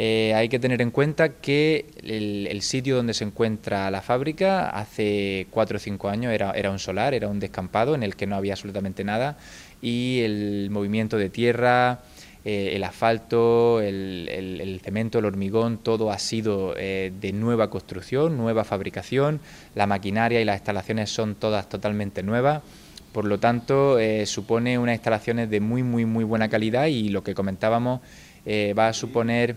Eh, 0.02 0.34
hay 0.34 0.48
que 0.48 0.60
tener 0.60 0.82
en 0.82 0.92
cuenta 0.92 1.42
que 1.42 1.86
el, 2.04 2.62
sitio 2.62 2.96
donde 2.96 3.14
se 3.14 3.26
encuentra 3.26 3.92
la 3.92 4.02
fábrica 4.02 4.70
hace 4.70 5.48
cuatro 5.50 5.76
o 5.76 5.80
cinco 5.80 6.08
años 6.08 6.32
era, 6.32 6.52
era, 6.52 6.72
un 6.72 6.80
solar, 6.80 7.14
era 7.14 7.28
un 7.28 7.40
descampado 7.40 7.96
en 7.96 8.04
el 8.04 8.16
que 8.16 8.26
no 8.26 8.38
había 8.38 8.54
absolutamente 8.54 9.04
nada 9.04 9.38
y 9.82 10.22
el 10.22 10.70
movimiento 10.72 11.18
de 11.18 11.30
tierra, 11.30 12.00
eh, 12.46 12.72
el 12.74 12.84
asfalto, 12.84 13.82
el, 13.82 14.80
cemento, 14.84 15.20
el 15.20 15.26
hormigón, 15.26 15.78
todo 15.78 16.12
ha 16.12 16.20
sido 16.20 16.74
eh, 16.78 17.12
de 17.20 17.34
nueva 17.34 17.70
construcción, 17.70 18.38
nueva 18.38 18.64
fabricación, 18.64 19.40
la 19.76 19.88
maquinaria 19.88 20.42
y 20.42 20.46
las 20.46 20.58
instalaciones 20.58 21.10
son 21.10 21.36
todas 21.36 21.70
totalmente 21.70 22.24
nuevas. 22.24 22.62
Por 23.12 23.26
lo 23.26 23.40
tanto, 23.40 23.98
supone 24.26 24.78
unas 24.78 24.94
instalaciones 24.94 25.50
de 25.50 25.60
muy, 25.60 25.82
muy, 25.82 26.06
muy 26.06 26.24
buena 26.24 26.48
calidad 26.48 26.86
y 26.86 27.10
lo 27.10 27.24
que 27.24 27.34
comentábamos 27.34 28.02
va 28.48 28.88
a 28.88 28.94
suponer 28.94 29.56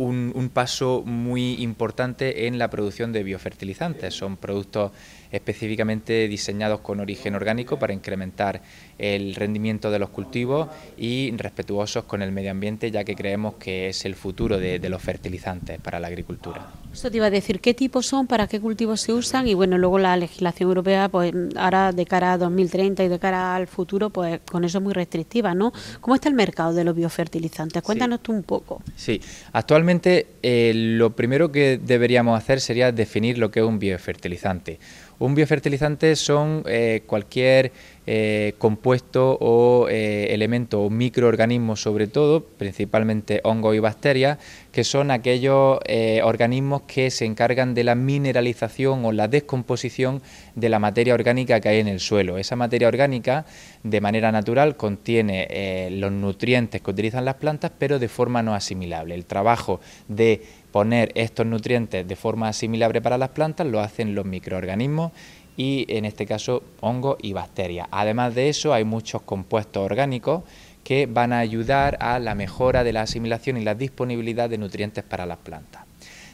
un, 0.00 0.50
paso 0.52 1.02
muy 1.04 1.62
importante 1.62 2.46
en 2.46 2.58
la 2.58 2.70
producción 2.70 3.12
de 3.12 3.22
biofertilizantes. 3.22 4.14
Son 4.14 4.36
productos 4.36 4.92
específicamente 5.30 6.28
diseñados 6.28 6.80
con 6.80 7.00
origen 7.00 7.34
orgánico 7.34 7.78
para 7.78 7.92
incrementar 7.92 8.62
el 8.98 9.34
rendimiento 9.34 9.90
de 9.90 9.98
los 9.98 10.10
cultivos 10.10 10.68
y 10.98 11.30
respetuosos 11.36 12.04
con 12.04 12.22
el 12.22 12.32
medio 12.32 12.50
ambiente, 12.50 12.90
ya 12.90 13.04
que 13.04 13.14
creemos 13.14 13.54
que 13.54 13.88
es 13.88 14.04
el 14.04 14.14
futuro 14.14 14.58
de, 14.58 14.80
los 14.90 15.00
fertilizantes 15.00 15.80
para 15.80 16.00
la 16.00 16.08
agricultura. 16.08 16.66
Eso 16.92 17.10
te 17.10 17.18
iba 17.18 17.26
a 17.26 17.30
decir, 17.30 17.60
¿qué 17.60 17.74
tipos 17.74 18.06
son, 18.06 18.26
para 18.26 18.48
qué 18.48 18.60
cultivos 18.60 19.00
se 19.00 19.12
usan? 19.12 19.46
Y 19.46 19.54
bueno, 19.54 19.78
luego 19.78 19.98
la 20.00 20.16
legislación 20.16 20.68
europea, 20.68 21.08
pues 21.08 21.32
ahora 21.56 21.92
de 21.92 22.04
cara 22.06 22.32
a 22.32 22.38
2030 22.38 23.04
y 23.04 23.08
de 23.08 23.18
cara 23.20 23.54
al 23.54 23.68
futuro, 23.68 24.10
pues 24.10 24.40
con 24.50 24.64
eso 24.64 24.78
es 24.78 24.84
muy 24.84 24.92
restrictiva, 24.92 25.54
¿no? 25.54 25.72
¿Cómo 26.00 26.16
está 26.16 26.28
el 26.28 26.34
mercado 26.34 26.74
de 26.74 26.82
los 26.82 26.96
biofertilizantes? 26.96 27.82
Cuéntanos 27.82 28.20
tú 28.20 28.32
un 28.32 28.42
poco. 28.42 28.82
Sí, 28.96 29.20
actualmente 29.52 30.26
eh, 30.42 30.72
lo 30.74 31.14
primero 31.14 31.52
que 31.52 31.78
deberíamos 31.78 32.36
hacer 32.36 32.60
sería 32.60 32.90
definir 32.90 33.38
lo 33.38 33.50
que 33.50 33.60
es 33.60 33.66
un 33.66 33.78
biofertilizante. 33.78 34.78
Un 35.20 35.34
biofertilizante 35.34 36.16
son 36.16 36.64
eh, 36.66 37.02
cualquier 37.06 37.72
eh, 38.06 38.54
compuesto 38.56 39.36
o 39.38 39.86
eh, 39.90 40.28
elemento 40.30 40.80
o 40.80 40.88
microorganismo 40.88 41.76
sobre 41.76 42.06
todo, 42.06 42.42
principalmente 42.42 43.42
hongos 43.44 43.76
y 43.76 43.80
bacterias, 43.80 44.38
que 44.72 44.82
son 44.82 45.10
aquellos 45.10 45.78
organismos 46.22 46.82
que 46.86 47.10
se 47.10 47.26
encargan 47.26 47.74
de 47.74 47.84
la 47.84 47.94
mineralización 47.94 49.04
o 49.04 49.12
la 49.12 49.28
descomposición 49.28 50.22
de 50.54 50.70
la 50.70 50.78
materia 50.78 51.12
orgánica 51.12 51.60
que 51.60 51.68
hay 51.68 51.80
en 51.80 51.88
el 51.88 52.00
suelo. 52.00 52.38
Esa 52.38 52.56
materia 52.56 52.88
orgánica, 52.88 53.44
de 53.82 54.00
manera 54.00 54.32
natural, 54.32 54.76
contiene 54.76 55.90
los 55.90 56.12
nutrientes 56.12 56.80
que 56.80 56.90
utilizan 56.90 57.24
las 57.24 57.34
plantas, 57.34 57.72
pero 57.78 57.98
de 57.98 58.08
forma 58.08 58.42
no 58.42 58.54
asimilable. 58.54 59.16
El 59.16 59.26
trabajo 59.26 59.80
de 60.08 60.42
poner 60.72 61.12
estos 61.14 61.46
nutrientes 61.46 62.06
de 62.06 62.16
forma 62.16 62.48
asimilable 62.48 63.00
para 63.00 63.18
las 63.18 63.30
plantas 63.30 63.66
lo 63.66 63.80
hacen 63.80 64.14
los 64.14 64.24
microorganismos 64.24 65.12
y 65.56 65.84
en 65.88 66.04
este 66.04 66.26
caso 66.26 66.62
hongos 66.80 67.16
y 67.20 67.32
bacterias. 67.32 67.88
Además 67.90 68.34
de 68.34 68.48
eso 68.48 68.72
hay 68.72 68.84
muchos 68.84 69.22
compuestos 69.22 69.84
orgánicos 69.84 70.42
que 70.84 71.06
van 71.06 71.32
a 71.32 71.38
ayudar 71.38 71.98
a 72.00 72.18
la 72.18 72.34
mejora 72.34 72.84
de 72.84 72.92
la 72.92 73.02
asimilación 73.02 73.56
y 73.56 73.64
la 73.64 73.74
disponibilidad 73.74 74.48
de 74.48 74.58
nutrientes 74.58 75.04
para 75.04 75.26
las 75.26 75.38
plantas. 75.38 75.84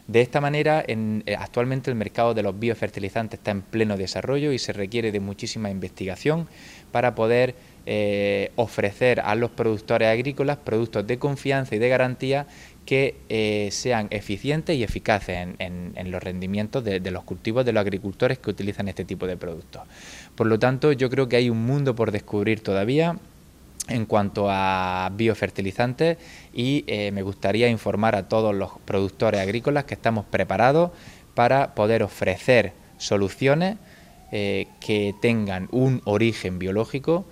De 0.06 0.20
esta 0.20 0.40
manera, 0.40 0.84
en, 0.86 1.24
eh, 1.26 1.34
actualmente 1.36 1.90
el 1.90 1.96
mercado 1.96 2.32
de 2.32 2.44
los 2.44 2.56
biofertilizantes 2.56 3.40
está 3.40 3.50
en 3.50 3.62
pleno 3.62 3.96
desarrollo 3.96 4.52
y 4.52 4.58
se 4.58 4.72
requiere 4.72 5.10
de 5.10 5.18
muchísima 5.18 5.68
investigación 5.68 6.46
para 6.92 7.16
poder 7.16 7.56
eh, 7.88 8.50
ofrecer 8.56 9.20
a 9.20 9.36
los 9.36 9.52
productores 9.52 10.08
agrícolas 10.08 10.56
productos 10.56 11.06
de 11.06 11.20
confianza 11.20 11.76
y 11.76 11.78
de 11.78 11.88
garantía 11.88 12.48
que 12.84 13.14
eh, 13.28 13.68
sean 13.70 14.08
eficientes 14.10 14.76
y 14.76 14.82
eficaces 14.82 15.46
en, 15.60 16.10
los 16.10 16.20
rendimientos 16.20 16.82
de, 16.82 16.98
los 17.12 17.22
cultivos 17.22 17.64
de 17.64 17.72
los 17.72 17.80
agricultores 17.80 18.40
que 18.40 18.50
utilizan 18.50 18.88
este 18.88 19.04
tipo 19.04 19.28
de 19.28 19.36
productos. 19.36 19.82
Por 20.34 20.48
lo 20.48 20.58
tanto, 20.58 20.90
yo 20.90 21.08
creo 21.10 21.28
que 21.28 21.36
hay 21.36 21.48
un 21.48 21.64
mundo 21.64 21.94
por 21.94 22.10
descubrir 22.10 22.60
todavía 22.60 23.18
en 23.86 24.04
cuanto 24.04 24.48
a 24.50 25.08
biofertilizantes 25.14 26.18
y 26.52 26.82
eh, 26.88 27.12
me 27.12 27.22
gustaría 27.22 27.68
informar 27.68 28.16
a 28.16 28.28
todos 28.28 28.52
los 28.52 28.70
productores 28.84 29.40
agrícolas 29.40 29.84
que 29.84 29.94
estamos 29.94 30.24
preparados 30.24 30.90
para 31.36 31.76
poder 31.76 32.02
ofrecer 32.02 32.72
soluciones 32.98 33.76
que 34.28 35.14
tengan 35.22 35.68
un 35.70 36.02
origen 36.04 36.58
biológico 36.58 37.26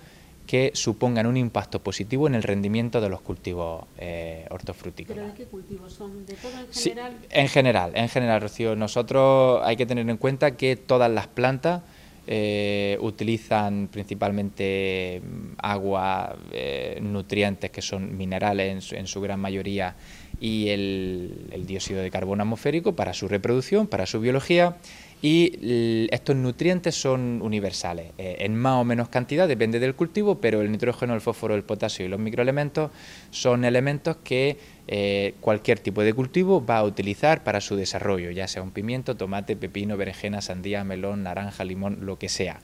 que 0.45 0.71
supongan 0.73 1.25
un 1.25 1.37
impacto 1.37 1.81
positivo 1.81 2.27
en 2.27 2.35
el 2.35 2.43
rendimiento 2.43 3.01
de 3.01 3.09
los 3.09 3.21
cultivos 3.21 3.85
eh, 3.97 4.45
hortofrutícolas. 4.49 5.23
¿Pero 5.23 5.33
de 5.33 5.37
qué 5.37 5.45
cultivos 5.45 5.93
son? 5.93 6.25
¿De 6.25 6.33
todo 6.35 6.51
en 6.59 6.71
general? 6.71 7.17
en 7.29 7.47
general, 7.47 7.91
en 7.95 8.09
general, 8.09 8.41
Rocío. 8.41 8.75
Nosotros 8.75 9.61
hay 9.63 9.75
que 9.75 9.85
tener 9.85 10.07
en 10.09 10.17
cuenta 10.17 10.55
que 10.55 10.75
todas 10.75 11.11
las 11.11 11.27
plantas 11.27 11.81
eh, 12.27 12.97
utilizan 13.01 13.87
principalmente 13.91 15.21
mm, 15.23 15.53
agua, 15.57 16.35
eh, 16.51 16.99
nutrientes 17.01 17.71
que 17.71 17.81
son 17.81 18.17
minerales 18.17 18.91
en 18.93 19.07
su, 19.07 19.21
gran 19.21 19.39
mayoría 19.39 19.95
y 20.39 20.69
el 20.69 21.63
dióxido 21.65 22.01
de 22.01 22.11
carbono 22.11 22.43
atmosférico 22.43 22.95
para 22.95 23.13
su 23.13 23.27
reproducción, 23.27 23.87
para 23.87 24.05
su 24.05 24.19
biología 24.19 24.77
y 25.25 26.07
estos 26.11 26.35
nutrientes 26.35 26.93
son 26.93 27.41
universales, 27.41 28.11
eh, 28.19 28.35
en 28.41 28.55
más 28.55 28.79
o 28.79 28.83
menos 28.83 29.09
cantidad, 29.09 29.47
depende 29.47 29.79
del 29.79 29.95
cultivo, 29.95 30.39
pero 30.39 30.61
el 30.61 30.71
nitrógeno, 30.71 31.15
el 31.15 31.21
fósforo, 31.21 31.55
el 31.55 31.63
potasio 31.63 32.05
y 32.05 32.09
los 32.09 32.19
microelementos 32.19 32.91
son 33.31 33.65
elementos 33.65 34.17
que 34.23 34.59
eh, 34.87 35.33
cualquier 35.41 35.79
tipo 35.79 36.03
de 36.03 36.13
cultivo 36.13 36.63
va 36.63 36.77
a 36.77 36.83
utilizar 36.83 37.43
para 37.43 37.59
su 37.59 37.75
desarrollo, 37.75 38.29
ya 38.29 38.47
sea 38.47 38.61
un 38.61 38.69
pimiento, 38.69 39.17
tomate, 39.17 39.55
pepino, 39.55 39.97
berenjena, 39.97 40.41
sandía, 40.41 40.83
melón, 40.83 41.23
naranja, 41.23 41.63
limón, 41.63 42.05
lo 42.05 42.19
que 42.19 42.29
sea. 42.29 42.59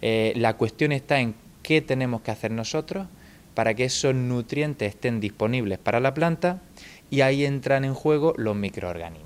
Eh, 0.00 0.32
la 0.36 0.56
cuestión 0.56 0.92
está 0.92 1.18
en 1.18 1.34
qué 1.64 1.80
tenemos 1.80 2.20
que 2.20 2.30
hacer 2.30 2.52
nosotros 2.52 3.08
para 3.54 3.74
que 3.74 3.82
esos 3.82 4.14
nutrientes 4.14 4.90
estén 4.90 5.18
disponibles 5.18 5.80
para 5.80 5.98
la 5.98 6.14
planta 6.14 6.62
y 7.10 7.22
ahí 7.22 7.44
entran 7.44 7.84
en 7.84 7.94
juego 7.94 8.32
los 8.36 8.54
microorganismos 8.54 9.25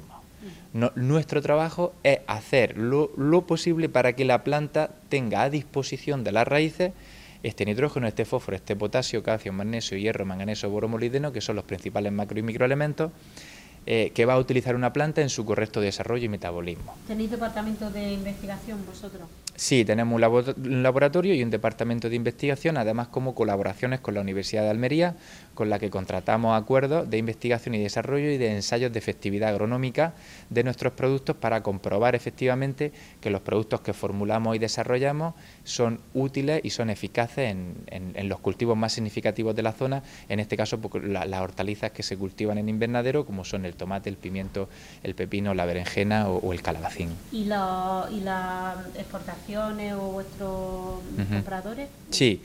nuestro 0.72 1.42
trabajo 1.42 1.94
es 2.02 2.20
hacer 2.26 2.76
lo, 2.76 3.46
posible 3.46 3.88
para 3.88 4.14
que 4.14 4.24
la 4.24 4.44
planta 4.44 4.90
tenga 5.09 5.42
a 5.42 5.50
disposición 5.50 6.22
de 6.24 6.33
las 6.33 6.46
raíces 6.46 6.92
este 7.42 7.64
nitrógeno, 7.64 8.06
este 8.06 8.26
fósforo, 8.26 8.56
este 8.56 8.76
potasio, 8.76 9.22
calcio, 9.22 9.52
magnesio, 9.52 9.96
hierro, 9.96 10.26
manganeso, 10.26 10.68
boromolideno, 10.68 11.33
que 11.33 11.40
son 11.40 11.56
los 11.56 11.64
principales 11.64 12.12
macro 12.12 12.38
y 12.38 12.42
microelementos, 12.42 13.12
eh, 13.92 14.12
que 14.14 14.24
va 14.24 14.35
a 14.35 14.38
utilizar 14.38 14.76
una 14.76 14.92
planta 14.92 15.20
en 15.20 15.29
su 15.29 15.44
correcto 15.44 15.81
desarrollo 15.81 16.24
y 16.24 16.29
metabolismo. 16.29 16.94
¿Tenéis 17.09 17.33
departamento 17.33 17.90
de 17.90 18.12
investigación 18.12 18.79
vosotros? 18.87 19.26
Sí, 19.57 19.85
tenemos 19.85 20.14
un 20.14 20.83
laboratorio 20.83 21.35
y 21.35 21.42
un 21.42 21.50
departamento 21.50 22.09
de 22.09 22.14
investigación, 22.14 22.76
además 22.76 23.09
como 23.09 23.35
colaboraciones 23.35 23.98
con 23.98 24.14
la 24.14 24.20
Universidad 24.20 24.62
de 24.62 24.70
Almería, 24.70 25.16
con 25.55 25.68
la 25.68 25.79
que 25.79 25.90
contratamos 25.90 26.59
acuerdos 26.59 27.11
de 27.11 27.18
investigación 27.18 27.74
y 27.74 27.83
desarrollo 27.83 28.31
y 28.31 28.38
de 28.38 28.55
ensayos 28.55 28.92
de 28.92 28.98
efectividad 28.98 29.50
agronómica 29.50 30.14
de 30.48 30.64
nuestros 30.64 30.94
productos 30.94 31.37
para 31.37 31.62
comprobar 31.62 32.14
efectivamente 32.14 32.92
que 33.20 33.29
los 33.29 33.42
productos 33.42 33.83
que 33.83 33.92
formulamos 33.92 34.57
y 34.57 34.59
desarrollamos 34.59 35.35
son 35.64 36.00
útiles 36.14 36.61
y 36.64 36.70
son 36.70 36.88
eficaces 36.88 37.55
en, 37.88 38.29
los 38.31 38.40
cultivos 38.40 38.79
más 38.79 38.94
significativos 38.94 39.55
de 39.55 39.62
la 39.62 39.72
zona, 39.72 40.03
en 40.29 40.40
este 40.40 40.57
caso 40.57 40.79
pues, 40.79 41.05
las 41.05 41.40
hortalizas 41.40 41.90
que 41.90 42.03
se 42.03 42.16
cultivan 42.16 42.57
en 42.57 42.68
invernadero, 42.70 43.26
como 43.26 43.44
son 43.44 43.66
el 43.66 43.74
tomate, 43.80 44.08
el 44.08 44.16
pimiento, 44.16 44.68
el 45.02 45.14
pepino, 45.14 45.54
la 45.54 45.64
berenjena 45.64 46.28
o, 46.28 46.52
el 46.52 46.62
calabacín. 46.62 47.10
¿Y 47.32 47.42
y 47.42 47.46
la 47.46 48.84
exportación? 48.96 49.80
o 49.94 50.12
vuestros 50.12 51.00
compradores? 51.30 51.88
Sí. 52.10 52.40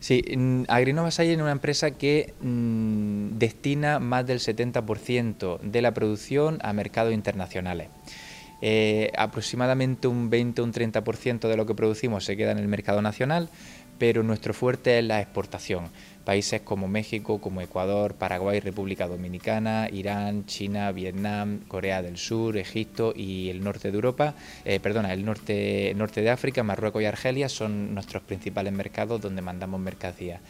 Sí, 0.00 0.24
Agrinova 0.68 1.10
Salle 1.10 1.34
es 1.34 1.38
una 1.38 1.52
empresa 1.52 1.90
que 1.90 2.32
mm, 2.40 3.36
destina 3.38 3.98
más 3.98 4.26
del 4.26 4.38
70% 4.38 5.60
de 5.60 5.82
la 5.82 5.92
producción 5.92 6.58
a 6.62 6.72
mercados 6.72 7.12
internacionales. 7.12 7.88
Eh, 8.62 9.12
aproximadamente 9.16 10.08
un 10.08 10.30
20 10.30 10.62
o 10.62 10.64
un 10.64 10.72
30% 10.72 11.48
de 11.48 11.56
lo 11.56 11.66
que 11.66 11.74
producimos 11.74 12.24
se 12.24 12.36
queda 12.36 12.52
en 12.52 12.58
el 12.58 12.68
mercado 12.68 13.02
nacional, 13.02 13.50
pero 13.98 14.22
nuestro 14.22 14.54
fuerte 14.54 14.98
es 14.98 15.04
la 15.04 15.20
exportación 15.20 15.90
países 16.24 16.60
como 16.62 16.88
México, 16.88 17.40
como 17.40 17.60
Ecuador, 17.60 18.14
Paraguay, 18.14 18.60
República 18.60 19.06
Dominicana, 19.06 19.88
Irán, 19.90 20.46
China, 20.46 20.92
Vietnam, 20.92 21.60
Corea 21.68 22.02
del 22.02 22.16
Sur, 22.18 22.56
Egipto 22.56 23.12
y 23.16 23.48
el 23.50 23.62
norte 23.64 23.90
de 23.90 23.94
Europa, 23.94 24.34
eh, 24.64 24.80
perdona, 24.80 25.12
el 25.12 25.24
norte, 25.24 25.92
norte 25.96 26.22
de 26.22 26.30
África, 26.30 26.62
Marruecos 26.62 27.02
y 27.02 27.06
Argelia 27.06 27.48
son 27.48 27.94
nuestros 27.94 28.22
principales 28.22 28.72
mercados 28.72 29.20
donde 29.20 29.42
mandamos 29.42 29.80
mercancías. 29.80 30.40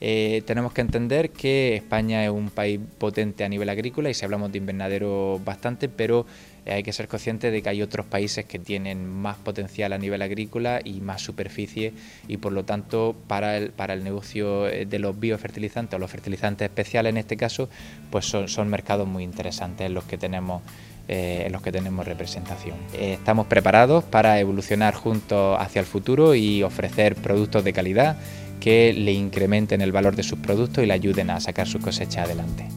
Eh, 0.00 0.42
tenemos 0.46 0.72
que 0.72 0.82
entender 0.82 1.30
que 1.30 1.74
España 1.74 2.24
es 2.24 2.30
un 2.30 2.50
país 2.50 2.80
potente 2.98 3.44
a 3.44 3.48
nivel 3.48 3.68
agrícola 3.68 4.10
y 4.10 4.14
si 4.14 4.24
hablamos 4.24 4.52
de 4.52 4.58
invernadero 4.58 5.40
bastante, 5.44 5.88
pero 5.88 6.26
eh, 6.66 6.74
hay 6.74 6.82
que 6.82 6.92
ser 6.92 7.08
consciente 7.08 7.50
de 7.50 7.62
que 7.62 7.70
hay 7.70 7.80
otros 7.80 8.04
países 8.04 8.44
que 8.44 8.58
tienen 8.58 9.08
más 9.08 9.36
potencial 9.38 9.92
a 9.94 9.98
nivel 9.98 10.20
agrícola 10.20 10.80
y 10.84 11.00
más 11.00 11.22
superficie 11.22 11.94
y 12.28 12.36
por 12.36 12.52
lo 12.52 12.64
tanto 12.64 13.16
para 13.26 13.56
el, 13.56 13.70
para 13.70 13.94
el 13.94 14.04
negocio 14.04 14.68
eh, 14.68 14.84
de 14.84 14.98
los 14.98 15.18
biofertilizantes 15.18 15.96
o 15.96 15.98
los 15.98 16.10
fertilizantes 16.10 16.66
especiales 16.66 17.10
en 17.10 17.16
este 17.16 17.36
caso, 17.36 17.70
pues 18.10 18.26
son, 18.26 18.66
mercados 18.66 19.06
muy 19.06 19.22
interesantes 19.22 19.86
en 19.86 19.94
los 19.94 20.04
que 20.04 20.18
tenemos 20.18 20.62
en 21.08 21.52
los 21.52 21.62
que 21.62 21.70
tenemos 21.70 22.04
representación. 22.04 22.74
estamos 22.92 23.46
preparados 23.46 24.02
para 24.02 24.40
evolucionar 24.40 24.92
juntos 24.94 25.56
hacia 25.60 25.78
el 25.78 25.86
futuro 25.86 26.34
y 26.34 26.64
ofrecer 26.64 27.14
productos 27.14 27.62
de 27.62 27.72
calidad 27.72 28.16
que 28.60 28.92
le 28.92 29.12
incrementen 29.12 29.80
el 29.80 29.92
valor 29.92 30.16
de 30.16 30.22
sus 30.22 30.38
productos 30.38 30.82
y 30.82 30.86
le 30.86 30.94
ayuden 30.94 31.30
a 31.30 31.40
sacar 31.40 31.66
su 31.66 31.80
cosecha 31.80 32.22
adelante. 32.22 32.68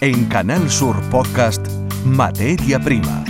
En 0.00 0.24
Canal 0.26 0.70
Sur 0.70 1.00
Podcast, 1.10 1.66
Materia 2.04 2.78
Prima. 2.80 3.24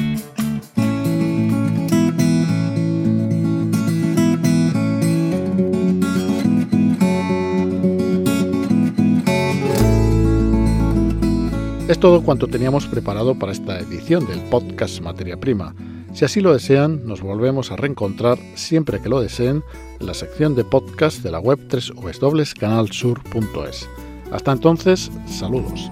Es 11.90 11.98
todo 11.98 12.22
cuanto 12.22 12.46
teníamos 12.46 12.86
preparado 12.86 13.34
para 13.34 13.50
esta 13.50 13.80
edición 13.80 14.24
del 14.24 14.38
podcast 14.42 15.00
Materia 15.00 15.36
Prima. 15.36 15.74
Si 16.12 16.24
así 16.24 16.40
lo 16.40 16.52
desean, 16.52 17.06
nos 17.06 17.20
volvemos 17.20 17.70
a 17.70 17.76
reencontrar 17.76 18.38
siempre 18.54 19.00
que 19.00 19.08
lo 19.08 19.20
deseen 19.20 19.62
en 20.00 20.06
la 20.06 20.14
sección 20.14 20.54
de 20.54 20.64
podcast 20.64 21.22
de 21.22 21.30
la 21.30 21.38
web 21.38 21.58
www.canalsur.es. 21.70 23.88
Hasta 24.32 24.52
entonces, 24.52 25.10
saludos. 25.26 25.90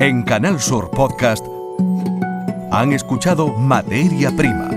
En 0.00 0.22
Canal 0.22 0.60
Sur 0.60 0.90
Podcast 0.90 1.44
han 2.70 2.92
escuchado 2.92 3.48
Materia 3.48 4.34
Prima 4.36 4.70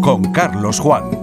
con 0.00 0.22
Carlos 0.32 0.78
Juan. 0.78 1.15